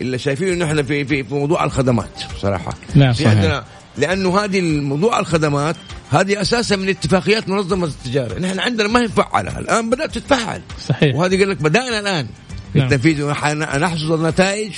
اللي 0.00 0.18
شايفينه 0.18 0.64
نحن 0.64 0.82
في 0.82 1.04
في 1.04 1.24
في 1.24 1.34
موضوع 1.34 1.64
الخدمات 1.64 2.22
بصراحة 2.36 2.74
نعم، 2.94 3.12
في. 3.12 3.26
عندنا 3.26 3.64
لأنه 3.98 4.38
هذه 4.38 4.58
الموضوع 4.58 5.18
الخدمات 5.18 5.76
هذه 6.10 6.40
أساسا 6.40 6.76
من 6.76 6.88
اتفاقيات 6.88 7.48
منظمة 7.48 7.86
التجارة. 7.86 8.38
نحن 8.38 8.60
عندنا 8.60 8.88
ما 8.88 9.00
هي 9.00 9.04
مفعله 9.04 9.58
الآن 9.58 9.90
بدأت 9.90 10.14
تتفعل. 10.14 10.62
صحيح. 10.88 11.16
وهذه 11.16 11.38
قال 11.38 11.50
لك 11.50 11.62
بدأنا 11.62 12.00
الآن. 12.00 12.26
نعم. 12.74 12.84
التنفيذ 12.84 13.22
ونحصد 13.22 14.12
النتائج 14.12 14.72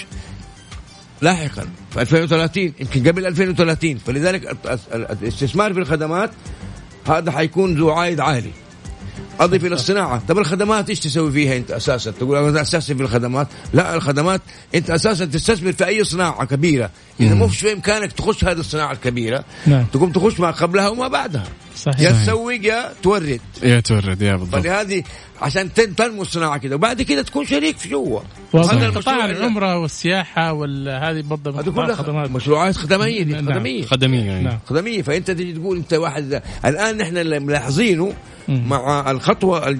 لاحقا. 1.20 1.66
في 1.90 2.00
2030 2.00 2.72
يمكن 2.80 3.08
قبل 3.08 3.26
2030 3.26 3.98
فلذلك 3.98 4.56
الاستثمار 4.94 5.74
في 5.74 5.80
الخدمات 5.80 6.30
هذا 7.06 7.30
حيكون 7.30 7.74
ذو 7.74 7.90
عائد 7.90 8.20
عالي. 8.20 8.50
أضيف 9.40 9.64
إلى 9.64 9.74
الصناعة. 9.74 10.22
طب 10.28 10.38
الخدمات 10.38 10.90
إيش 10.90 11.00
تسوي 11.00 11.32
فيها 11.32 11.56
أنت 11.56 11.70
أساسا؟ 11.70 12.10
تقول 12.10 12.36
أنا 12.36 12.62
استثمر 12.62 12.96
في 12.96 13.02
الخدمات. 13.02 13.48
لا 13.72 13.94
الخدمات 13.94 14.40
أنت 14.74 14.90
أساسا 14.90 15.24
تستثمر 15.24 15.72
في 15.72 15.86
أي 15.86 16.04
صناعة 16.04 16.44
كبيرة. 16.44 16.90
إذا 17.20 17.34
مو 17.34 17.48
في 17.48 17.72
إمكانك 17.72 18.12
تخش 18.12 18.44
هذه 18.44 18.60
الصناعة 18.60 18.92
الكبيرة 18.92 19.44
نعم. 19.66 19.84
تقوم 19.92 20.12
تخش 20.12 20.40
ما 20.40 20.50
قبلها 20.50 20.88
وما 20.88 21.08
بعدها. 21.08 21.44
صحيح. 21.76 22.00
يا 22.00 22.10
صحيح. 22.12 22.22
تسوق 22.24 22.52
يا 22.64 22.92
تورد 23.02 23.40
يا 23.62 23.80
تورد 23.80 24.22
يا 24.22 24.36
بالضبط 24.36 24.62
فلهذه 24.62 25.02
عشان 25.42 25.72
تن- 25.74 25.94
تنمو 25.96 26.22
الصناعة 26.22 26.58
كده 26.58 26.74
وبعد 26.76 27.02
كده 27.02 27.22
تكون 27.22 27.46
شريك 27.46 27.76
في 27.78 27.88
جوا 27.88 28.20
قطاع 28.52 29.24
العمرة 29.24 29.78
والسياحة 29.78 30.52
وهذه 30.52 31.20
برضه 31.20 31.50
من 31.52 31.58
هذه 31.58 31.70
كلها 31.70 31.90
الخدمات 31.90 32.30
مشروعات 32.30 32.76
خدمية 32.76 33.22
دي 33.22 33.32
نعم. 33.32 33.52
خدمية 33.52 33.86
خدمية 33.86 34.24
يعني. 34.24 34.44
نعم 34.44 34.58
خدمية 34.66 35.02
فأنت 35.02 35.30
تجي 35.30 35.52
تقول 35.52 35.76
أنت 35.76 35.94
واحد. 35.94 36.42
الآن 36.64 36.96
نحن 36.96 37.16
اللي 37.18 37.40
ملاحظينه. 37.40 38.12
مع 38.48 39.10
الخطوة 39.10 39.78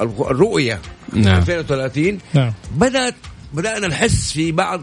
الرؤية 0.00 0.80
نعم. 1.12 1.38
2030 1.38 2.18
نعم 2.34 2.52
بدات 2.76 3.14
بدأنا 3.54 3.86
نحس 3.88 4.32
في 4.32 4.52
بعض 4.52 4.80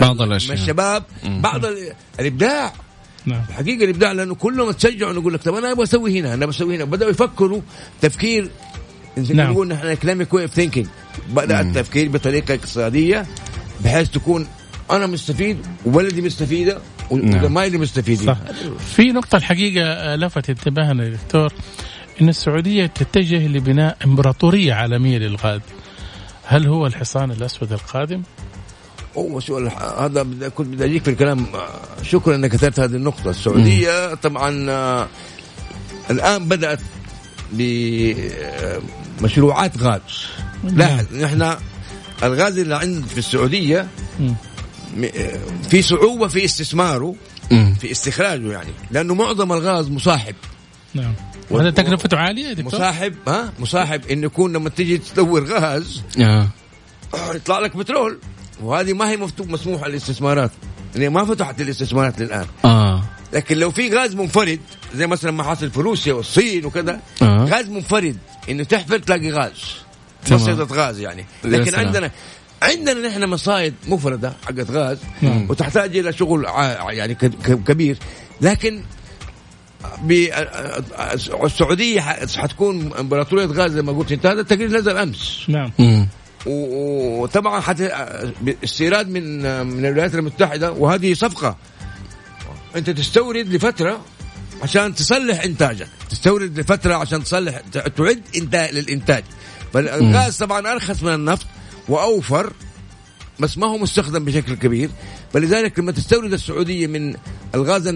بعض 0.00 0.22
من 0.22 0.28
الأشياء 0.28 0.54
الشباب 0.54 1.02
مم. 1.24 1.40
بعض 1.42 1.64
ال- 1.64 1.92
الإبداع 2.20 2.72
نعم 3.28 3.42
حقيقه 3.52 3.84
الابداع 3.84 4.12
لأنه 4.12 4.34
كلهم 4.34 4.70
تشجعوا 4.70 5.12
يقول 5.12 5.34
لك 5.34 5.42
طب 5.42 5.54
أنا 5.54 5.72
أبغى 5.72 5.82
أسوي 5.82 6.20
هنا 6.20 6.34
أنا 6.34 6.46
بسوي 6.46 6.76
هنا 6.76 6.84
بدأوا 6.84 7.10
يفكروا 7.10 7.60
تفكير 8.00 8.50
نعم. 9.16 9.52
نقول 9.52 9.68
نحن 9.68 9.86
economic 9.86 10.34
way 10.34 10.42
of 10.42 10.54
thinking 10.54 10.86
بدأ 11.28 11.62
مم. 11.62 11.68
التفكير 11.68 12.08
بطريقة 12.08 12.54
اقتصادية 12.54 13.26
بحيث 13.84 14.10
تكون 14.10 14.46
أنا 14.90 15.06
مستفيد 15.06 15.56
وولدي 15.86 16.22
مستفيدة 16.22 16.78
نعم. 17.10 17.44
وزمايلي 17.44 17.78
مستفيدين 17.78 18.26
صح 18.26 18.38
في 18.78 19.12
نقطة 19.12 19.36
الحقيقة 19.36 19.84
آه، 19.84 20.16
لفت 20.16 20.50
انتباهنا 20.50 21.04
يا 21.04 21.10
دكتور 21.10 21.52
أن 22.20 22.28
السعودية 22.28 22.86
تتجه 22.86 23.46
لبناء 23.46 23.96
إمبراطورية 24.04 24.74
عالمية 24.74 25.18
للغاز 25.18 25.60
هل 26.44 26.66
هو 26.66 26.86
الحصان 26.86 27.30
الأسود 27.30 27.72
القادم؟ 27.72 28.22
هو 29.18 29.40
سؤال 29.40 29.70
هذا 29.98 30.48
كنت 30.54 30.66
بدي 30.66 30.84
أجيك 30.84 31.02
في 31.02 31.10
الكلام. 31.10 31.46
شكرا 32.02 32.34
إنك 32.34 32.54
اثرت 32.54 32.80
هذه 32.80 32.94
النقطة. 32.94 33.30
السعودية 33.30 34.14
طبعا 34.14 34.50
الآن 36.10 36.48
بدأت 36.48 36.80
بمشروعات 39.20 39.78
غاز. 39.78 40.00
لاحظ 40.64 41.14
نحن 41.14 41.56
الغاز 42.22 42.58
اللي 42.58 42.76
عند 42.76 43.06
في 43.06 43.18
آه، 45.04 45.38
في 45.70 45.82
صعوبة 45.82 46.28
في 46.28 46.44
استثماره. 46.44 47.14
في 47.80 47.90
استخراجه 47.90 48.52
يعني. 48.52 48.70
لأنه 48.90 49.14
معظم 49.14 49.52
الغاز 49.52 49.88
مصاحب. 49.90 50.34
نعم. 50.94 51.14
وهذا 51.50 51.70
تكلفته 51.70 52.16
عالية 52.16 52.46
يا 52.46 52.52
دكتور؟ 52.52 52.74
مصاحب 52.74 53.14
ها؟ 53.28 53.52
مصاحب 53.58 54.06
انه 54.10 54.26
يكون 54.26 54.52
لما 54.52 54.70
تيجي 54.70 54.98
تدور 54.98 55.44
غاز 55.44 56.02
آه. 56.20 56.48
يطلع 57.34 57.58
لك 57.58 57.76
بترول. 57.76 58.18
وهذه 58.62 58.92
ما 58.92 59.10
هي 59.10 59.16
مفتوح 59.16 59.46
مسموحه 59.46 59.88
للاستثمارات 59.88 60.50
يعني 60.94 61.08
ما 61.08 61.24
فتحت 61.24 61.60
الاستثمارات 61.60 62.20
للآن 62.20 62.46
آه 62.64 63.02
لكن 63.32 63.56
لو 63.58 63.70
في 63.70 63.94
غاز 63.94 64.14
منفرد 64.14 64.60
زي 64.94 65.06
مثلا 65.06 65.30
ما 65.30 65.42
حاصل 65.44 65.70
في 65.70 65.80
روسيا 65.80 66.12
والصين 66.12 66.64
وكذا 66.66 67.00
آه. 67.22 67.44
غاز 67.44 67.68
منفرد 67.68 68.16
إنه 68.48 68.64
تحفر 68.64 68.98
تلاقي 68.98 69.30
غاز. 69.30 69.52
مصيدة 70.30 70.64
غاز 70.64 71.00
يعني 71.00 71.24
لكن. 71.44 71.74
عندنا 71.74 72.10
عندنا 72.62 73.08
نحن 73.08 73.24
مصايد 73.24 73.74
مفردة 73.88 74.32
حقت 74.46 74.70
غاز 74.70 74.98
نعم. 75.22 75.50
وتحتاج 75.50 75.96
إلى 75.96 76.12
شغل 76.12 76.44
يعني 76.90 77.14
كبير 77.66 77.96
لكن 78.40 78.82
ح- 82.00 82.26
حتكون 82.36 82.92
إمبراطورية 82.92 83.46
غاز 83.46 83.72
زي 83.72 83.82
ما 83.82 83.92
قلت 83.92 84.12
أنت 84.12 84.26
هذا 84.26 84.40
التقرير 84.40 84.68
نزل 84.78 84.96
أمس 84.96 85.44
نعم 85.48 85.72
مم. 85.78 86.08
وطبعا 86.46 87.60
حت... 87.60 87.80
استيراد 88.64 89.08
من 89.08 89.42
من 89.66 89.86
الولايات 89.86 90.14
المتحدة 90.14 90.72
وهذه 90.72 91.14
صفقة. 91.14 91.56
أنت 92.76 92.90
تستورد 92.90 93.48
لفترة 93.48 94.00
عشان 94.62 94.94
تصلح 94.94 95.42
إنتاجك. 95.42 95.88
تستورد 96.10 96.60
لفترة 96.60 96.94
عشان 96.94 97.24
تصلح 97.24 97.60
تعد 97.96 98.22
انتاج 98.36 98.74
للإنتاج. 98.74 99.24
فالغاز 99.72 100.36
طبعا 100.36 100.72
أرخص 100.72 101.02
من 101.02 101.14
النفط 101.14 101.46
وأوفر 101.88 102.52
بس 103.40 103.58
ما 103.58 103.66
هو 103.66 103.78
مستخدم 103.78 104.24
بشكل 104.24 104.54
كبير. 104.54 104.90
فلذلك 105.32 105.78
لما 105.78 105.92
تستورد 105.92 106.32
السعودية 106.32 106.86
من 106.86 107.14
الغاز 107.54 107.94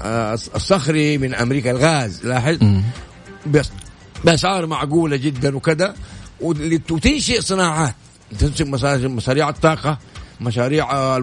آه، 0.00 0.34
الصخري 0.34 1.18
من 1.18 1.34
أمريكا 1.34 1.70
الغاز 1.70 2.26
لاحظ. 2.26 2.58
بس 3.46 3.70
بأسعار 4.24 4.66
معقولة 4.66 5.16
جدا 5.16 5.56
وكذا. 5.56 5.94
وتنشئ 6.40 7.40
صناعات 7.40 7.94
تنشئ 8.38 8.64
مشاريع 8.64 9.08
مشاريع 9.08 9.48
الطاقة 9.48 9.98
مشاريع 10.40 11.16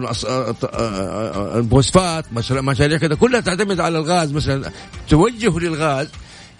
الفوسفات 1.58 2.24
مشاريع- 2.32 2.98
كذا 2.98 3.14
كلها 3.14 3.40
تعتمد 3.40 3.80
على 3.80 3.98
الغاز 3.98 4.32
مثلا. 4.32 4.70
توجه 5.08 5.58
للغاز. 5.58 6.08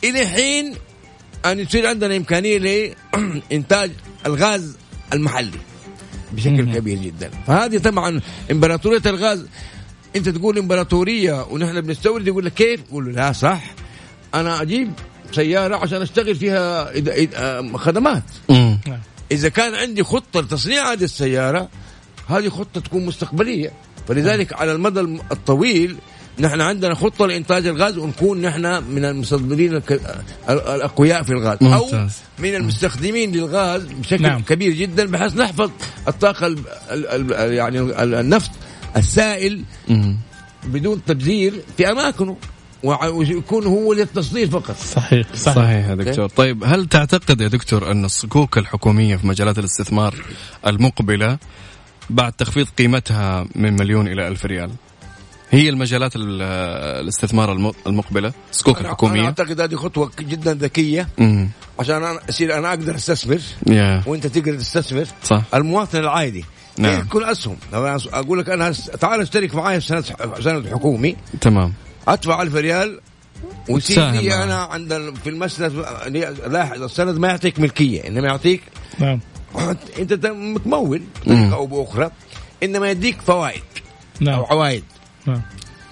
إلى 0.04 0.26
حين 0.26 0.74
أن 1.46 1.60
يصير 1.60 1.86
عندنا 1.86 2.16
إمكانية 2.16 2.58
لانتاج 3.50 3.90
الغاز 4.26 4.76
المحلي 5.12 5.58
بشكل. 6.32 6.74
كبير 6.74 6.98
جدا. 6.98 7.30
فهذه 7.46 7.78
طبعا 7.78 8.20
إمبراطورية 8.50 9.02
الغاز. 9.06 9.46
أنت 10.16 10.28
تقول 10.28 10.58
إمبراطورية 10.58 11.46
ونحن 11.50 11.80
بنستورد 11.80 12.26
يقول 12.26 12.44
لك 12.44 12.54
كيف؟ 12.54 12.80
يقول 12.88 13.04
له 13.06 13.12
لا 13.12 13.32
صح. 13.32 13.62
أنا 14.34 14.62
أجيب 14.62 14.92
سيارة 15.32 15.76
عشان 15.76 16.02
أشتغل 16.02 16.34
فيها 16.34 16.90
آه، 17.36 17.72
خدمات 17.76 18.22
مم. 18.48 18.78
نعم 18.86 18.98
إذا 19.32 19.48
كان 19.48 19.74
عندي 19.74 20.02
خطة 20.02 20.40
لتصنيع 20.40 20.92
هذه 20.92 21.04
السيارة 21.04 21.68
هذه 22.28 22.48
خطة 22.48 22.80
تكون 22.80 23.06
مستقبلية 23.06 23.72
فلذلك 24.08 24.52
على 24.52 24.72
المدى 24.72 25.00
الم- 25.00 25.20
الطويل 25.32 25.96
نحن 26.38 26.60
عندنا 26.60 26.94
خطة 26.94 27.26
لإنتاج 27.26 27.66
الغاز 27.66 27.98
ونكون 27.98 28.42
نحن 28.42 28.82
من 28.90 29.04
المصدرين 29.04 29.74
الك- 29.76 29.92
ال- 30.48 30.60
الأقوياء 30.60 31.22
في 31.22 31.30
الغاز 31.30 31.58
أو 31.62 31.84
ممتاز. 31.84 32.10
من 32.38 32.54
المستخدمين 32.54 33.32
للغاز 33.32 33.82
بشكل 33.84 34.22
نعم. 34.22 34.42
كبير 34.42 34.72
جدا 34.72 35.06
بحيث 35.06 35.36
نحفظ 35.36 35.70
الطاقة 36.08 36.46
ال 36.46 36.58
ال 36.90 37.34
ال 37.34 37.52
يعني 37.52 37.78
ال- 37.80 38.14
النفط 38.14 38.50
السائل 38.96 39.62
مم. 39.88 40.16
بدون 40.64 41.04
تبذير 41.04 41.54
في 41.76 41.90
أماكنه 41.90 42.36
ويكون 42.86 43.66
هو 43.66 43.92
للتصدير 43.92 44.50
فقط. 44.50 44.76
صحيح 44.76 45.26
صحيح, 45.34 45.54
صحيح 45.54 45.88
يا 45.88 45.94
دكتور. 45.94 46.28
طيب 46.28 46.64
هل 46.64 46.86
تعتقد 46.86 47.40
يا 47.40 47.48
دكتور 47.48 47.90
أن 47.90 48.04
الصكوك 48.04 48.58
الحكومية 48.58 49.16
في 49.16 49.26
مجالات 49.26 49.58
الاستثمار 49.58 50.14
المقبلة 50.66 51.38
بعد 52.10 52.32
تخفيض 52.32 52.66
قيمتها 52.78 53.46
من 53.54 53.72
مليون 53.76 54.08
إلى 54.08 54.28
ألف 54.28 54.46
ريال؟ 54.46 54.70
هي 55.50 55.68
المجالات 55.68 56.16
ال- 56.16 56.42
الاستثمار 57.02 57.52
الم- 57.52 57.72
المقبلة 57.86 58.32
الصكوك 58.50 58.74
أنا- 58.76 58.78
أنا 58.78 58.86
الحكومية 58.88 59.24
أعتقد 59.24 59.60
هذه 59.60 59.74
خطوة 59.74 60.10
جدا 60.20 60.54
ذكية. 60.54 61.08
مم. 61.18 61.48
عشان 61.78 61.94
أنا 61.96 62.20
أصير 62.28 62.58
أنا 62.58 62.68
أقدر 62.68 62.94
أستثمر 62.94 63.38
يا. 63.66 64.02
وأنت 64.06 64.26
تقدر 64.26 64.54
تستثمر. 64.58 65.06
صح. 65.24 65.42
المواطن 65.54 65.98
العادي. 65.98 66.44
نعم. 66.78 66.92
نعم. 66.92 67.06
كل 67.08 67.24
أسهم. 67.24 67.56
أنا 67.74 67.98
أقول 68.12 68.38
لك 68.38 68.48
أنا 68.50 68.72
تعال 69.00 69.20
اشترك 69.20 69.54
معي 69.54 69.80
في 69.80 70.02
سند 70.42 70.68
حكومي. 70.72 71.16
تمام. 71.40 71.72
أدفع 72.08 72.42
1000 72.42 72.54
ريال 72.54 73.00
معه. 74.28 74.44
أنا 74.44 74.54
عند 74.56 75.14
في 75.24 75.30
المسند 75.30 75.72
لاحظ 76.46 76.82
السند 76.82 77.18
ما 77.18 77.28
يعطيك 77.28 77.60
ملكية 77.60 78.08
إنما 78.08 78.26
يعطيك 78.28 78.62
نعم. 78.98 79.20
أنت 79.98 80.26
متمول. 80.26 81.02
بطريقه 81.26 81.54
أو 81.54 81.66
بأخرى 81.66 82.10
إنما 82.62 82.90
يديك 82.90 83.20
فوائد 83.20 83.62
نعم. 84.20 84.34
أو 84.38 84.44
عوائد. 84.44 84.84
نعم. 85.26 85.42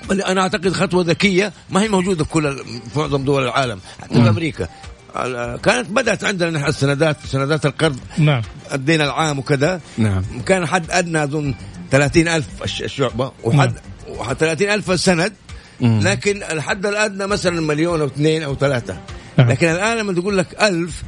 بل 0.09 0.23
أنا 0.23 0.41
أعتقد 0.41 0.69
خطوة 0.73 1.05
ذكية 1.05 1.53
ما 1.71 1.83
هي 1.83 1.89
موجودة 1.89 2.25
في 2.25 2.31
كل 2.31 2.57
في 2.93 2.99
معظم 2.99 3.25
دول 3.25 3.43
العالم 3.45 3.81
حتى 4.03 4.15
في 4.23 4.29
أمريكا. 4.29 4.69
ال- 5.17 5.61
كانت 5.61 5.91
بدأت 5.91 6.25
عندنا 6.25 6.51
نحن 6.51 6.65
السندات 6.67 7.17
سندات 7.27 7.67
القرض 7.67 7.99
نعم. 8.19 8.43
الدين 8.73 9.01
العام 9.01 9.39
وكذا. 9.39 9.81
نعم. 9.99 10.23
كان 10.47 10.67
حد 10.67 10.91
أدنى 10.91 11.25
أظن 11.25 11.55
30 11.91 12.29
ألف 12.29 12.47
الشعبة 12.63 13.33
وحد 13.45 13.75
وحد 14.09 14.37
30 14.37 14.71
ألف 14.71 14.91
السند 14.91 15.33
مم. 15.33 15.37
لكن 15.81 16.43
الحد 16.43 16.87
الأدنى 16.87 17.27
مثلا 17.27 17.61
مليون 17.61 18.01
أو 18.01 18.07
اثنين 18.07 18.43
أو 18.43 18.55
ثلاثة. 18.55 18.99
نعم. 19.39 19.51
لكن 19.51 19.69
الآن 19.69 19.99
لما 19.99 20.13
تقول 20.13 20.39
لك 20.39 20.63
ألف 20.63 21.03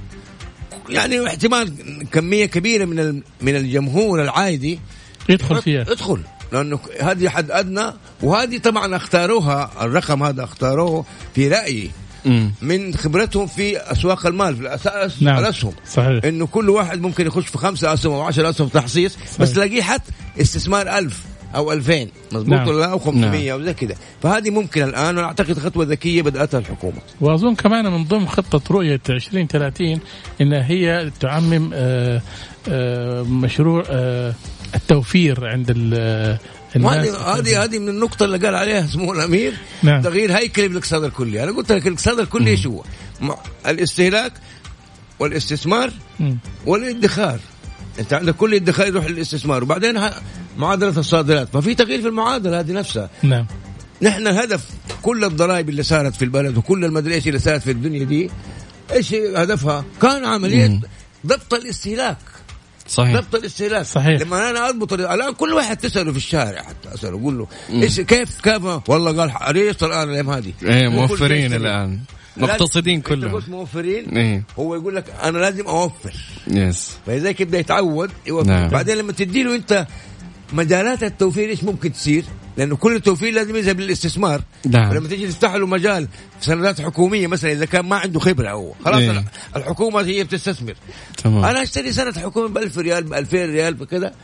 يعني 0.88 1.26
احتمال 1.26 1.72
كمية 2.12 2.46
كبيرة 2.46 2.84
من 2.84 3.22
من 3.40 3.56
الجمهور 3.56 4.22
العادي 4.22 4.80
يدخل 5.28 5.62
فيها. 5.62 5.82
ادخل 5.82 6.20
لأنه 6.52 6.78
هذه 7.00 7.28
حد 7.28 7.50
أدنى 7.50 7.92
وهذه 8.22 8.58
طبعا 8.58 8.96
اختاروها 8.96 9.70
الرقم 9.80 10.22
هذا 10.22 10.44
اختاروه 10.44 11.04
في 11.34 11.48
رأيي. 11.48 11.90
من 12.62 12.94
خبرتهم 12.94 13.46
في 13.46 13.78
أسواق 13.78 14.26
المال 14.26 14.56
في 14.56 14.62
الأساس 14.62 15.22
نعم. 15.22 15.38
الاسهم 15.38 15.72
صحيح. 15.90 16.24
إنه 16.24 16.46
كل 16.46 16.70
واحد 16.70 17.00
ممكن 17.00 17.26
يخش 17.26 17.46
في 17.46 17.58
خمسة 17.58 17.94
أسهم 17.94 18.12
أو 18.12 18.22
10 18.22 18.50
أسهم 18.50 18.68
تحصيص 18.68 19.16
بس 19.40 19.52
تلاقيه 19.52 19.82
حط 19.82 20.00
استثمار 20.40 20.98
ألف. 20.98 21.22
أو 21.56 21.72
2000 21.72 22.06
مضبوط 22.32 22.48
نعم. 22.48 22.68
ولا 22.68 22.80
لا 22.80 22.92
أو 22.92 22.98
500 22.98 23.30
نعم. 23.30 23.60
أو 23.60 23.62
زي 23.64 23.74
كده 23.74 23.96
فهذه 24.22 24.50
ممكن 24.50 24.82
الآن 24.82 25.16
وأنا 25.16 25.26
اعتقد 25.26 25.58
خطوة 25.58 25.84
ذكية 25.84 26.22
بدأتها 26.22 26.58
الحكومة 26.58 26.98
وأظن 27.20 27.54
كمان 27.54 27.92
من 27.92 28.04
ضمن 28.04 28.28
خطة 28.28 28.74
رؤية 28.74 29.00
2030 29.10 30.00
انها 30.40 30.70
هي 30.70 31.10
تعمم 31.20 31.70
آه، 31.74 32.22
آه، 32.68 33.22
مشروع 33.22 33.84
آه، 33.90 34.34
التوفير 34.74 35.46
عند 35.46 35.70
هذه 36.76 37.64
هذه 37.64 37.78
من 37.78 37.88
النقطة 37.88 38.24
اللي 38.24 38.38
قال 38.38 38.54
عليها 38.54 38.86
سمو 38.86 39.12
الأمير 39.12 39.54
نعم. 39.82 40.02
تغيير 40.02 40.36
هيكلي 40.36 40.68
بالاقتصاد 40.68 41.04
الكلي 41.04 41.42
أنا 41.42 41.52
قلت 41.52 41.72
لك 41.72 41.86
الاقتصاد 41.86 42.20
الكلي 42.20 42.50
إيش 42.50 42.66
هو؟ 42.66 42.84
الاستهلاك 43.66 44.32
والإستثمار 45.18 45.90
مم. 46.20 46.38
والادخار 46.66 47.38
انت 47.98 48.12
عندك 48.12 48.34
كل 48.34 48.54
ادخار 48.54 48.86
يروح 48.86 49.06
للاستثمار 49.06 49.62
وبعدين 49.62 50.00
معادلة 50.58 50.98
الصادرات. 50.98 51.48
ففي 51.52 51.74
تغيير 51.74 52.00
في 52.00 52.08
المعادلة 52.08 52.60
هذه 52.60 52.72
نفسها. 52.72 53.10
نعم. 53.22 53.46
نحن 54.02 54.26
الهدف 54.26 54.64
كل 55.02 55.24
الضرائب 55.24 55.68
اللي 55.68 55.82
صارت 55.82 56.14
في 56.16 56.24
البلد 56.24 56.56
وكل 56.56 56.84
المدري 56.84 57.14
إيش 57.14 57.28
اللي 57.28 57.38
صارت 57.38 57.62
في 57.62 57.70
الدنيا 57.70 58.04
دي 58.04 58.30
إيش 58.92 59.14
هدفها؟ 59.14 59.84
كان 60.02 60.24
عملية 60.24 60.68
مم. 60.68 60.80
ضبط 61.26 61.54
الاستهلاك. 61.54 62.16
صحيح. 62.88 63.14
ضبط 63.16 63.34
الاستهلاك. 63.34 63.84
صحيح. 63.84 64.20
لما 64.20 64.50
أنا 64.50 64.68
أضبط 64.68 64.92
الآن 64.92 65.32
كل 65.32 65.52
واحد 65.52 65.76
تسأله 65.76 66.12
في 66.12 66.16
الشارع 66.18 66.62
حتى 66.62 66.94
أسأله 66.94 67.18
أقول 67.18 67.38
له 67.38 67.46
إيش 67.70 68.00
كيف 68.00 68.40
كيف؟ 68.40 68.62
والله 68.88 69.20
قال 69.20 69.30
حريص 69.30 69.82
الآن 69.82 70.08
الأيام 70.08 70.30
هذه. 70.30 70.52
إيه 70.62 70.88
موفرين. 70.88 71.54
الآن. 71.54 72.00
مقتصدين 72.36 72.94
انت 72.94 73.06
كلهم. 73.06 73.32
قلت 73.32 73.48
موفرين. 73.48 74.16
إيه. 74.16 74.44
هو 74.58 74.74
يقول 74.74 74.96
لك 74.96 75.04
أنا 75.22 75.38
لازم 75.38 75.66
أوفر. 75.66 76.14
yes 76.46 76.90
فلذلك 77.06 77.40
يبدا 77.40 77.58
يتعود 77.58 78.10
يوفر. 78.26 78.46
نعم. 78.46 78.68
بعدين 78.68 78.96
لما 78.96 79.12
تدي 79.12 79.42
له 79.42 79.54
أنت 79.54 79.86
مجالات 80.52 81.02
التوفير 81.02 81.48
إيش 81.48 81.64
ممكن 81.64 81.92
تصير؟ 81.92 82.24
لأنه 82.56 82.76
كل 82.76 82.96
التوفير 82.96 83.32
لازم 83.32 83.56
يذهب 83.56 83.80
للاستثمار. 83.80 84.42
نعم. 84.66 84.90
فلما 84.90 85.08
تيجي 85.08 85.26
تفتح 85.26 85.54
له 85.54 85.66
مجال 85.66 86.08
في 86.40 86.46
سندات 86.46 86.80
حكومية 86.80 87.26
مثلا 87.26 87.52
إذا 87.52 87.64
كان 87.64 87.84
ما 87.84 87.96
عنده 87.96 88.20
خبرة 88.20 88.50
هو 88.50 88.72
خلاص 88.84 89.00
إيه. 89.00 89.24
الحكومة 89.56 90.00
هي 90.00 90.24
بتستثمر. 90.24 90.74
تمام. 91.24 91.44
أنا 91.44 91.62
أشتري 91.62 91.92
سند 91.92 92.12
حكومة 92.12 92.48
ب 92.48 92.58
1000 92.58 92.78
ريال 92.78 93.04
ب 93.04 93.14
2000 93.14 93.44
ريال 93.44 93.74
بكذا 93.74 94.14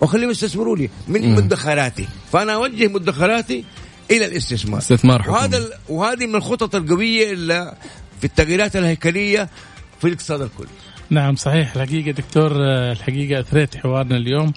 وأخليهم 0.00 0.30
يستثمروا 0.30 0.76
لي 0.76 0.90
من 1.08 1.34
مدخراتي. 1.34 2.08
فأنا 2.32 2.54
أوجه 2.54 2.88
مدخراتي 2.88 3.64
إلى 4.10 4.26
الاستثمار. 4.26 4.78
استثمار 4.78 5.22
حكومي. 5.22 5.36
وهذا 5.38 5.58
ال- 5.58 5.72
وهذه 5.88 6.26
من 6.26 6.34
الخطط 6.34 6.74
القوية 6.74 7.32
اللي 7.32 7.74
في 8.20 8.24
التغييرات 8.24 8.76
الهيكلية 8.76 9.48
في 10.00 10.06
الاقتصاد 10.06 10.40
الكلي. 10.40 10.66
نعم 11.10 11.36
صحيح. 11.36 11.76
الحقيقة 11.76 12.10
دكتور 12.10 12.52
آه، 12.56 12.92
الحقيقة 12.92 13.40
أثريت 13.40 13.76
حوارنا 13.76 14.16
اليوم. 14.16 14.52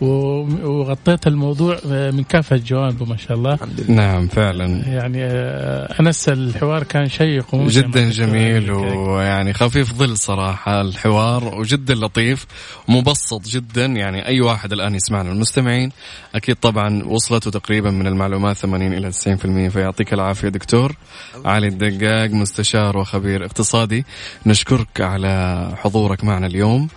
وغطيت 0.00 1.26
الموضوع 1.26 1.78
آه، 1.90 2.10
من 2.10 2.22
كافة 2.24 2.56
جوانبه 2.56 3.04
ما 3.04 3.16
شاء 3.16 3.36
الله. 3.36 3.54
الحمد 3.54 3.80
لله. 3.80 3.94
نعم 3.96 4.26
فعلا. 4.28 4.66
يعني 4.88 5.24
آه، 5.24 6.00
أنس 6.00 6.28
الحوار 6.28 6.82
كان 6.82 7.08
شيق 7.08 7.54
وممتع 7.54 7.80
جدا 7.80 8.10
جميل. 8.10 8.70
ويعني 8.70 9.52
خفيف 9.52 9.92
ظل 9.94 10.16
صراحة 10.16 10.80
الحوار 10.80 11.54
وجدا 11.54 11.94
لطيف 11.94 12.46
ومبسط 12.88 13.48
جدا. 13.48 13.86
يعني 13.86 14.26
أي 14.26 14.40
واحد 14.40 14.72
الآن 14.72 14.94
يسمعنا 14.94 15.32
المستمعين 15.32 15.90
أكيد 16.34 16.56
طبعا 16.56 17.02
وصلته 17.06 17.50
تقريبا 17.50 17.90
من 17.90 18.06
المعلومات 18.06 18.56
80 18.56 18.92
إلى 18.92 19.10
90% 19.12 19.68
فيعطيك 19.68 20.12
العافية 20.12 20.48
دكتور. 20.48 20.96
علي 21.44 21.66
الدقاق 21.68 22.30
مستشار 22.30 22.98
وخبير 22.98 23.44
اقتصادي 23.44 24.04
نشكرك 24.46 25.00
على 25.00 25.68
حضورك 25.76 26.24
معنا 26.24 26.46
اليوم 26.46 26.88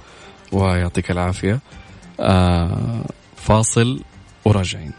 ويعطيك 0.52 1.12
العافية. 1.12 1.60
آه 2.20 3.06
فاصل 3.38 4.02
وراجعين. 4.46 4.92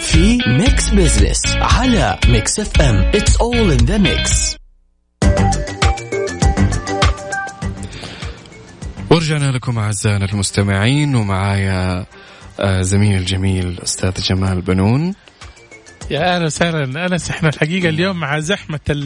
في 0.00 0.38
Mix 0.46 0.90
Business 0.90 1.56
على 1.56 2.18
Mix 2.28 2.60
FM 2.60 2.96
it's 2.96 3.36
all 3.36 3.70
in 3.72 3.76
the 3.76 3.98
mix 3.98 4.56
ورجعنا 9.10 9.52
لكم 9.52 9.78
أعزائنا 9.78 10.24
المستمعين 10.24 11.14
ومعايا 11.14 12.06
آه، 12.60 12.82
زميل 12.82 13.24
جميل 13.24 13.80
أستاذ 13.82 14.12
جمال 14.28 14.60
بنون. 14.60 15.14
يا 16.10 16.34
أهلا 16.34 16.44
وسهلا 16.44 17.06
أنس 17.06 17.30
إحنا 17.30 17.48
الحقيقة 17.48 17.88
اليوم 17.88 18.16
مع 18.16 18.38
زحمة 18.38 18.80
نعم. 18.88 18.98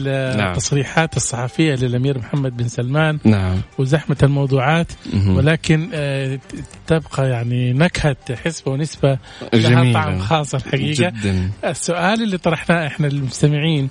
التصريحات 0.51 1.17
الصحفية 1.17 1.75
للأمير 1.75 2.17
محمد 2.17 2.57
بن 2.57 2.67
سلمان 2.67 3.19
نعم 3.23 3.61
وزحمة 3.77 4.17
الموضوعات. 4.23 4.87
ولكن 5.27 5.89
آه، 5.93 6.39
تبقى 6.87 7.29
يعني 7.29 7.73
نكهة 7.73 8.15
حسبة 8.45 8.71
ونسبة 8.71 9.17
لها. 9.53 9.93
طعم 9.93 10.19
خاص 10.19 10.55
الحقيقة 10.55 11.09
جدا 11.09 11.51
السؤال 11.65 12.23
اللي 12.23 12.37
طرحناه 12.37 12.87
إحنا 12.87 13.07
للمستمعين 13.07 13.89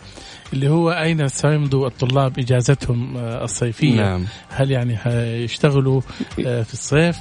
اللي 0.53 0.69
هو 0.69 0.91
أين 0.91 1.29
سيمضوا 1.29 1.87
الطلاب 1.87 2.39
إجازتهم 2.39 3.17
آه، 3.17 3.45
الصيفية؟ 3.45 3.95
نعم 3.97 4.25
هل 4.51 4.71
يعني 4.71 4.99
هيشتغلوا 5.03 6.01
آه، 6.47 6.63
في 6.63 6.73
الصيف 6.73 7.17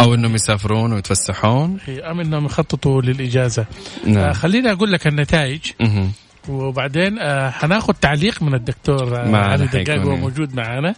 أو 0.00 0.14
أنهم 0.14 0.34
يسافرون 0.34 0.92
ويتفسحون 0.92 1.78
أم 1.88 2.20
إنهم 2.20 2.44
يخططوا 2.46 3.02
للإجازة؟ 3.02 3.62
آه، 4.06 4.08
نعم 4.08 4.32
خليني 4.32 4.72
أقول 4.72 4.92
لك 4.92 5.06
النتائج 5.06 5.60
مهم. 5.80 6.12
وبعدين 6.48 7.18
آه، 7.18 7.50
حناخذ 7.50 7.92
تعليق 7.92 8.42
من 8.42 8.54
الدكتور 8.54 9.16
آه، 9.16 9.36
علي 9.36 9.66
دقاق 9.66 9.98
هو. 9.98 10.16
موجود 10.16 10.54
معنا. 10.54 10.94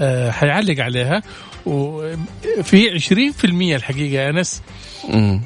آه، 0.00 0.30
حيعلق 0.30 0.80
عليها 0.84 1.22
وفي 1.66 2.90
20% 2.90 3.76
الحقيقة 3.76 4.30
أنس 4.30 4.62
مم. 5.08 5.40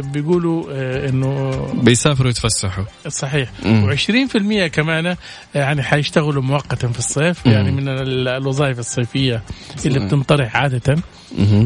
بيقولوا 0.00 0.64
آه، 0.72 1.08
إنه 1.08 1.50
بيسافروا 1.74 2.30
يتفسحوا 2.30 2.84
صحيح 3.08 3.50
مم. 3.64 3.96
و20% 3.96 4.66
كمان 4.66 5.06
آه، 5.06 5.16
يعني 5.54 5.82
حيشتغلوا 5.82 6.42
مؤقتا 6.42 6.88
في 6.88 6.98
الصيف 6.98 7.46
مم. 7.46 7.52
يعني 7.52 7.70
من 7.72 7.88
ال- 7.88 8.28
الوظائف 8.28 8.78
الصيفية 8.78 9.42
اللي. 9.86 10.06
بتنطرح 10.06 10.56
عاده. 10.56 10.96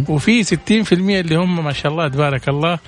وفي 0.09 0.44
60% 0.44 0.92
اللي 0.92 1.37
هم 1.37 1.64
ما 1.64 1.73
شاء 1.73 1.92
الله 1.92 2.09
تبارك 2.09 2.49
الله 2.49 2.79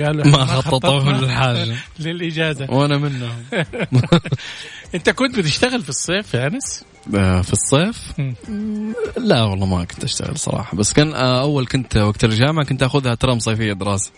قالوا 0.00 0.26
ما 0.26 0.44
خططنا 0.44 1.10
للحاجة. 1.10 1.76
للإجازة. 1.98 2.66
وأنا 2.70 2.98
منهم. 2.98 3.44
أنت 4.94 5.10
كنت 5.10 5.38
بتشتغل 5.38 5.82
في 5.82 5.88
الصيف 5.88 6.34
يا 6.34 6.46
أنس؟ 6.46 6.84
آه، 7.14 7.40
في 7.40 7.52
الصيف. 7.52 8.12
لا 9.16 9.42
والله 9.42 9.66
ما 9.66 9.84
كنت 9.84 10.04
أشتغل 10.04 10.38
صراحة. 10.38 10.76
بس 10.76 10.92
كان 10.92 11.14
آه، 11.14 11.40
أول 11.40 11.66
كنت 11.66 11.96
وقت 11.96 12.24
الجامعة 12.24 12.64
كنت 12.64 12.82
أخذها 12.82 13.14
ترم 13.14 13.38
صيفية 13.38 13.72
دراسة 13.72 14.10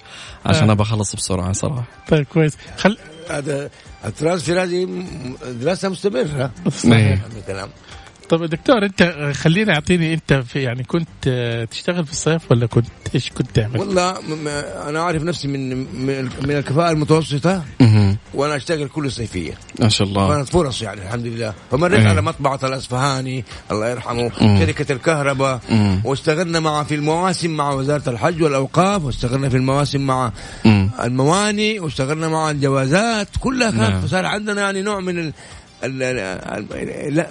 عشان 0.46 0.68
آه. 0.68 0.72
ابى 0.72 0.82
أخلص 0.82 1.16
بسرعة 1.16 1.52
صراحة. 1.52 1.84
طيب 2.08 2.26
كويس. 2.26 2.56
خل 2.78 2.98
هذا 3.30 3.70
الترانسفير 4.04 4.62
هذه 4.62 5.04
دراسة 5.44 5.88
مستمرة. 5.88 6.50
إيه. 6.84 7.14
هذا 7.14 7.38
الكلام. 7.38 7.68
طب 8.30 8.44
دكتور 8.44 8.84
انت 8.84 9.02
خليني 9.34 9.72
اعطيني 9.74 10.14
انت 10.14 10.32
في 10.32 10.62
يعني 10.62 10.84
كنت 10.84 11.08
آه، 11.28 11.64
تشتغل 11.64 12.06
في 12.06 12.12
الصيف 12.12 12.50
ولا 12.50 12.66
كنت 12.66 12.86
إيش 13.14 13.30
كنت 13.30 13.50
تعمل؟ 13.54 13.80
والله 13.80 14.14
أنا 14.88 15.02
عارف 15.02 15.22
نفسي 15.22 15.48
من 15.48 15.70
من 16.06 16.24
من 16.24 16.50
الكفاءة 16.50 16.90
المتوسطة. 16.90 17.64
وأنا 18.34 18.56
أشتغل 18.56 18.88
كل 18.88 19.10
صيفية 19.12 19.54
ما 19.80 19.88
شاء 19.88 20.08
الله 20.08 20.34
كانت 20.34 20.48
فرص 20.48 20.82
يعني 20.82 21.02
الحمد 21.02 21.26
لله 21.26 21.54
فمريت. 21.70 22.06
على 22.06 22.22
مطبعة 22.22 22.60
الأصفهاني 22.64 23.44
الله 23.70 23.88
يرحمه 23.88 24.30
مم. 24.40 24.58
شركة 24.58 24.92
الكهرباء. 24.92 25.60
واشتغلنا 26.04 26.60
مع 26.60 26.84
في 26.84 26.94
المواسم 26.94 27.50
مع 27.50 27.72
وزارة 27.72 28.10
الحج 28.10 28.42
والأوقاف 28.42 29.04
واشتغلنا 29.04 29.48
في 29.48 29.56
المواسم 29.56 30.00
مع. 30.00 30.32
المواني 31.04 31.80
واشتغلنا 31.80 32.28
مع 32.28 32.50
الجوازات 32.50 33.28
كلها 33.40 33.70
كانت 33.70 33.80
نعم. 33.80 34.00
فصار 34.00 34.26
عندنا 34.26 34.60
يعني 34.60 34.82
نوع 34.82 35.00
من 35.00 35.32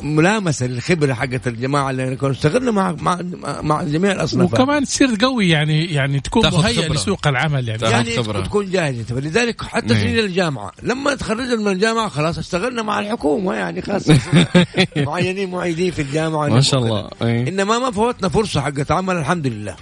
ملامسة 0.02 0.68
للخبرة 0.68 1.14
حقت 1.14 1.48
الجماعة 1.48 1.90
اللي 1.90 2.16
كانوا 2.16 2.32
اشتغلنا 2.32 2.72
مع 2.72 2.92
مع 2.92 3.20
مع 3.62 3.84
جميع 3.84 4.12
الأصناف. 4.12 4.54
وكمان 4.54 4.84
تصير 4.84 5.10
قوي 5.22 5.50
يعني 5.50 5.86
يعني 5.86 6.20
تكون 6.20 6.44
مهيئ 6.44 6.82
خبرة. 6.82 6.94
لسوق 6.94 7.28
العمل 7.28 7.68
يعني. 7.68 7.80
تاخذ 7.80 7.92
يعني 7.92 8.18
خبرة. 8.18 8.42
تكون 8.42 8.72
جاهز 8.72 9.00
انت 9.00 9.14
فلذلك 9.14 9.62
حتى 9.62 9.94
إيه. 9.94 10.02
سنين 10.02 10.20
الجامعة 10.20 10.72
لما 10.84 11.16
تخرجنا 11.16 11.56
من 11.56 11.68
الجامعة 11.68 12.10
خلاص 12.10 12.38
اشتغلنا 12.38 12.82
مع 12.82 13.00
الحكومة 13.00 13.54
يعني 13.54 13.82
خلاص. 13.82 14.10
معينين 14.98 15.52
معيدين 15.52 15.92
في 15.92 16.02
الجامعة. 16.02 16.48
ما 16.48 16.62
شاء 16.62 16.80
الله. 16.80 17.10
أي. 17.22 17.50
إنما 17.50 17.80
ما 17.80 17.92
فوتنا 17.92 18.30
فرصة 18.30 18.62
حقت 18.62 18.92
عمل 18.92 19.16
الحمد 19.16 19.48
لله. 19.48 19.76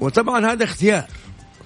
وطبعا 0.00 0.52
هذا 0.52 0.64
اختيار. 0.64 1.04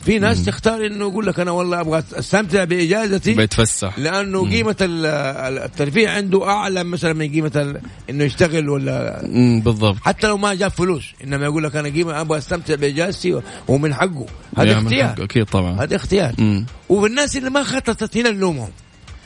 في 0.04 0.18
ناس 0.18 0.44
تختار 0.44 0.86
إنه 0.86 1.08
يقول 1.08 1.26
لك 1.26 1.40
أنا 1.40 1.50
والله 1.50 1.80
أبغى 1.80 2.02
أستمتع 2.12 2.64
بإجازتي 2.64 3.32
بيتفسح. 3.34 3.98
لأنه 3.98 4.50
قيمة 4.50 4.76
ال- 4.80 5.06
ال- 5.06 5.58
الترفيه 5.58 6.08
عنده 6.08 6.48
أعلى 6.50 6.84
مثلا 6.84 7.12
من 7.12 7.32
قيمة 7.32 7.80
إنه 8.10 8.24
يشتغل 8.24 8.68
ولا 8.68 9.22
مم، 9.26 9.60
بالضبط. 9.60 9.96
حتى 10.02 10.26
لو 10.26 10.36
ما 10.36 10.54
جاب 10.54 10.70
فلوس 10.70 11.04
إنما 11.24 11.44
يقول 11.44 11.64
لك 11.64 11.76
أنا 11.76 11.88
قيمة 11.88 12.20
أبغى 12.20 12.38
أستمتع 12.38 12.74
بإجازتي 12.74 13.40
ومن 13.68 13.94
حقه. 13.94 14.26
هذا 14.58 14.78
اختيار. 14.78 15.08
حق- 15.08 15.20
أكيد 15.20 15.44
طبعا. 15.44 15.82
هذا 15.82 15.96
اختيار. 15.96 16.34
مم. 16.38 16.66
والناس 16.88 17.36
اللي 17.36 17.50
ما 17.50 17.62
خططت 17.62 18.16
هنا 18.16 18.30
نلومهم 18.30 18.70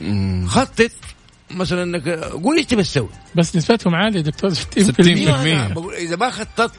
مم. 0.01 0.45
خطط 0.47 0.91
مثلا 1.51 1.83
إنك 1.83 2.07
قول 2.43 2.57
إيش 2.57 2.65
تبي 2.65 2.83
تسوي؟ 2.83 3.09
بس 3.35 3.55
نسبتهم 3.55 3.95
عالية 3.95 4.21
دكتور 4.21 4.53
60% 4.53 4.55
60%. 4.55 5.65
أنا 5.65 5.73
بقول 5.73 5.93
إذا 5.93 6.15
ما 6.15 6.29
خططت 6.29 6.71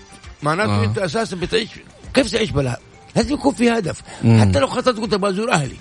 معناته 0.42 0.70
آه. 0.82 0.84
أنت 0.84 0.98
أساسا 0.98 1.36
بتعيش 1.36 1.68
كيف 2.14 2.30
تعيش 2.30 2.51
بلا 2.51 2.80
لازم 3.16 3.34
يكون 3.34 3.54
في 3.54 3.70
هدف 3.70 4.02
مم. 4.24 4.40
حتى 4.40 4.58
لو 4.58 4.66
خططت 4.66 4.98
قلت 4.98 5.14
أبغى 5.14 5.30
أزور 5.30 5.52
أهلي 5.52 5.76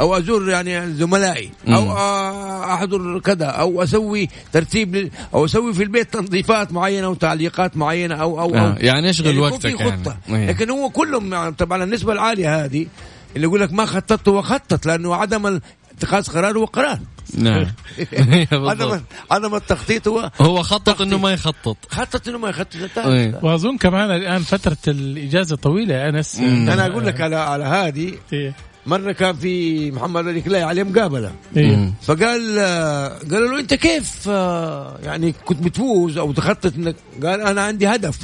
أو 0.00 0.16
أزور 0.18 0.50
يعني 0.50 0.94
زملائي 0.94 1.50
أو. 1.68 1.90
آه، 1.90 2.74
أحضر 2.74 3.18
كذا 3.18 3.46
أو 3.46 3.82
أسوي 3.82 4.28
ترتيب 4.52 5.10
أو 5.34 5.44
أسوي 5.44 5.74
في 5.74 5.82
البيت 5.82 6.12
تنظيفات 6.12 6.72
معينة 6.72 7.08
وتعليقات 7.08 7.76
معينة 7.76 8.14
أو 8.14 8.40
أو, 8.40 8.54
آه، 8.54 8.58
أو 8.58 8.74
يعني 8.78 9.10
اشغل 9.10 9.36
يكون 9.36 9.52
وقتك 9.52 9.80
يعني. 9.80 10.02
إيه. 10.28 10.46
لكن 10.46 10.70
هو 10.70 10.90
كلهم 10.90 11.32
يعني 11.32 11.52
طبعا 11.52 11.84
النسبة 11.84 12.12
العالية 12.12 12.64
هذه 12.64 12.86
اللي 13.36 13.46
يقول 13.46 13.60
لك 13.60 13.72
ما 13.72 13.86
خططت 13.86 14.28
هو 14.28 14.42
خطط 14.42 14.86
لأنه 14.86 15.14
عدم 15.14 15.60
اتخاذ 15.98 16.26
قرار 16.30 16.58
هو 16.58 16.64
قرار 16.64 16.98
نعم 17.34 17.66
عدم. 18.52 19.00
عدم 19.30 19.54
التخطيط 19.54 20.08
هو 20.08 20.30
هو 20.40 20.62
خطط 20.62 21.00
إنه 21.00 21.18
ما 21.18 21.32
يخطط 21.32 21.76
خطط 21.90 22.28
إنه 22.28 22.38
ما 22.38 22.48
يخطط 22.48 22.98
إيه. 22.98 23.38
وأظن 23.42 23.76
كمان 23.76 24.10
الآن 24.10 24.42
فترة 24.42 24.76
الإجازة 24.88 25.56
طويلة 25.56 25.94
يا 25.94 26.08
أنس. 26.08 26.38
أنا 26.38 26.86
أقول 26.86 27.06
لك 27.06 27.20
على 27.20 27.36
على 27.36 27.64
هذه 27.64 28.12
إيه. 28.32 28.54
مرة 28.86 29.12
كان 29.12 29.36
في 29.36 29.90
محمد 29.90 30.28
علي 30.28 30.40
كلاي 30.40 30.62
عليه 30.62 30.82
مقابله 30.82 31.32
إيه. 31.56 31.92
فقال 32.02 32.58
قالوا 33.30 33.48
له 33.48 33.58
أنت 33.60 33.74
كيف 33.74 34.26
يعني 35.02 35.34
كنت 35.44 35.62
بتفوز 35.62 36.18
أو 36.18 36.32
تخطط 36.32 36.72
انك 36.76 36.96
قال 37.24 37.40
أنا 37.40 37.60
عندي 37.62 37.86
هدف 37.88 38.18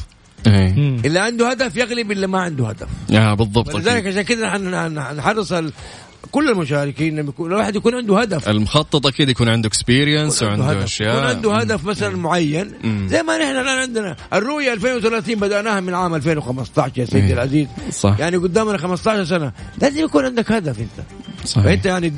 إيه. 0.47 0.73
اللي 1.05 1.19
عنده 1.19 1.51
هدف 1.51 1.77
يغلب 1.77 2.11
اللي 2.13 2.27
ما 2.27 2.41
عنده 2.41 2.69
هدف 2.69 2.89
يا 3.11 3.35
بالضبط 3.35 3.75
ولذلك. 3.75 4.07
عشان 4.07 4.23
كذا 4.23 4.59
نحرص 5.13 5.53
ال- 5.53 5.73
كل 6.31 6.51
المشاركين 6.51 7.17
لما 7.17 7.29
يكون 7.29 7.53
الواحد 7.53 7.77
يكون 7.77 7.95
عنده 7.95 8.21
هدف. 8.21 8.49
المخطط 8.49 9.07
أكيد 9.07 9.29
يكون 9.29 9.49
عنده 9.49 9.69
experience 9.69 10.43
وعنده 10.43 10.65
هدف. 10.65 10.83
أشياء. 10.83 11.15
يكون 11.17 11.27
عنده 11.29 11.55
هدف 11.57 11.85
مثلا 11.85 12.17
معين. 12.17 12.73
مم. 12.85 13.07
زي 13.11 13.23
ما 13.23 13.39
نحن 13.39 13.51
الآن 13.51 13.79
عندنا 13.79 14.17
الرؤية 14.33 14.73
2030 14.73 15.35
بدأناها 15.35 15.81
من 15.81 15.95
عام 15.95 16.15
2015 16.15 16.93
يا 16.97 17.05
سيدي. 17.05 17.33
العزيز. 17.33 17.67
صح. 17.93 18.17
يعني 18.19 18.37
قدامنا 18.37 18.79
15 18.79 19.25
سنة. 19.25 19.53
لازم 19.83 20.05
يكون 20.05 20.25
عندك 20.25 20.53
هدف 20.53 20.79
أنت. 20.81 21.07
صحيح. 21.49 21.65
فأنت 21.65 21.87
يعني 21.87 22.13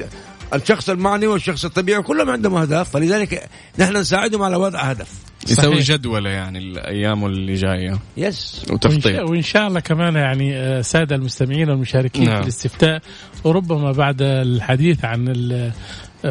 الشخص 0.55 0.91
المعني 0.91 1.27
والشخص 1.27 1.65
الطبيعي 1.65 2.03
كلهم 2.03 2.31
عندهم 2.31 2.55
أهداف 2.55 2.91
فلذلك 2.91 3.49
نحن 3.79 3.97
نساعدهم 3.97 4.43
على 4.43 4.57
وضع 4.57 4.79
هدف 4.81 5.11
يسوي. 5.51 5.79
جدولة 5.79 6.31
يعني 6.31 6.59
الأيام 6.59 7.25
اللي 7.27 7.55
جاية 7.55 7.99
yes 8.17 8.63
وتخطيط 8.71 9.03
شاء, 9.09 9.31
وإن 9.31 9.43
شاء 9.43 9.69
الله 9.69 9.81
كمان 9.81 10.15
يعني 10.15 10.57
آه، 10.57 10.81
سادة 10.81 11.17
المستمعين 11.17 11.71
والمشاركين 11.71 12.25
نعم. 12.25 12.37
في 12.37 12.43
الاستفتاء 12.43 13.03
وربما 13.45 13.93
بعد 13.93 14.23
الحديث 14.23 15.05
عن 15.05 15.29
ال- 15.29 15.73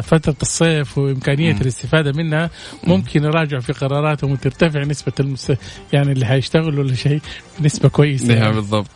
فترة 0.02 0.36
الصيف 0.42 0.98
وإمكانية 0.98 1.52
مم. 1.52 1.60
الاستفادة 1.60 2.12
منها 2.12 2.50
ممكن 2.84 3.24
يراجعوا 3.24 3.60
في 3.62 3.72
قراراتهم 3.72 4.32
وترتفع 4.32 4.80
نسبة 4.82 5.12
المس... 5.20 5.52
يعني 5.92 6.12
اللي 6.12 6.26
حيشتغلوا 6.26 6.84
ولا 6.84 6.94
شيء 6.94 7.20
بنسبة 7.58 7.88
كويسة 7.88 8.26
نعم 8.28 8.36
يعني. 8.38 8.54
بالضبط 8.54 8.86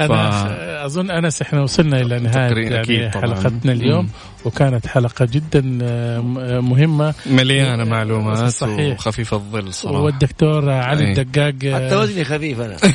أنا 0.00 0.86
أظن 0.86 1.10
أنس 1.10 1.42
إحنا 1.42 1.62
وصلنا 1.62 2.00
إلى 2.00 2.18
نهاية 2.18 2.48
تقريبا 2.48 2.76
يعني. 2.92 3.10
حلقتنا 3.10 3.72
اليوم 3.72 4.04
مم. 4.04 4.10
وكانت 4.44 4.86
حلقة 4.86 5.24
جدا 5.24 5.78
آه، 5.82 6.20
م- 6.20 6.38
آه، 6.38 6.60
مهمة 6.60 7.14
مليانة 7.26 7.84
معلومات 7.84 8.38
صحيح. 8.50 8.94
وخفيفة 8.94 9.36
الظل 9.36 9.72
صراحة 9.72 10.00
والدكتور 10.00 10.70
علي 10.70 11.04
إيه. 11.04 11.12
الدقاق 11.18 11.54
آه، 11.74 11.86
حتى 11.86 11.96
وزني 11.96 12.24
خفيف 12.24 12.60
أنا 12.60 12.76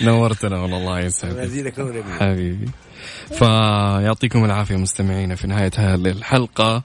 نورتنا 0.00 0.58
والله 0.58 0.76
الله 0.78 1.00
يسعدك. 1.00 1.74
حبيبي 2.20 2.68
فيعطيكم 3.32 4.44
العافية 4.44 4.76
مستمعينا 4.76 5.34
في 5.34 5.46
نهاية 5.46 5.70
هذه 5.76 5.94
الحلقة. 5.94 6.82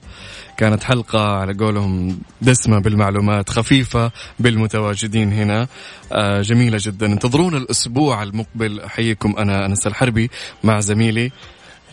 كانت 0.56 0.84
حلقة 0.84 1.20
على 1.20 1.52
قولهم 1.54 2.18
دسمة 2.40 2.78
بالمعلومات 2.78 3.50
خفيفة 3.50 4.10
بالمتواجدين 4.38 5.32
هنا. 5.32 5.68
آه، 6.12 6.40
جميلة 6.42 6.78
جدا. 6.80 7.06
انتظرونا 7.06 7.56
الأسبوع 7.56 8.22
المقبل. 8.22 8.80
أحييكم. 8.80 9.34
أنا 9.38 9.66
أنس 9.66 9.86
الحربي 9.86 10.30
مع 10.64 10.80
زميلي 10.80 11.30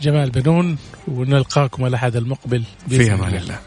جمال 0.01 0.29
بنون 0.29 0.77
ونلقاكم 1.07 1.85
الأحد 1.85 2.15
المقبل 2.15 2.63
في 2.89 3.01
الله. 3.01 3.13
أمان 3.13 3.35
الله. 3.35 3.59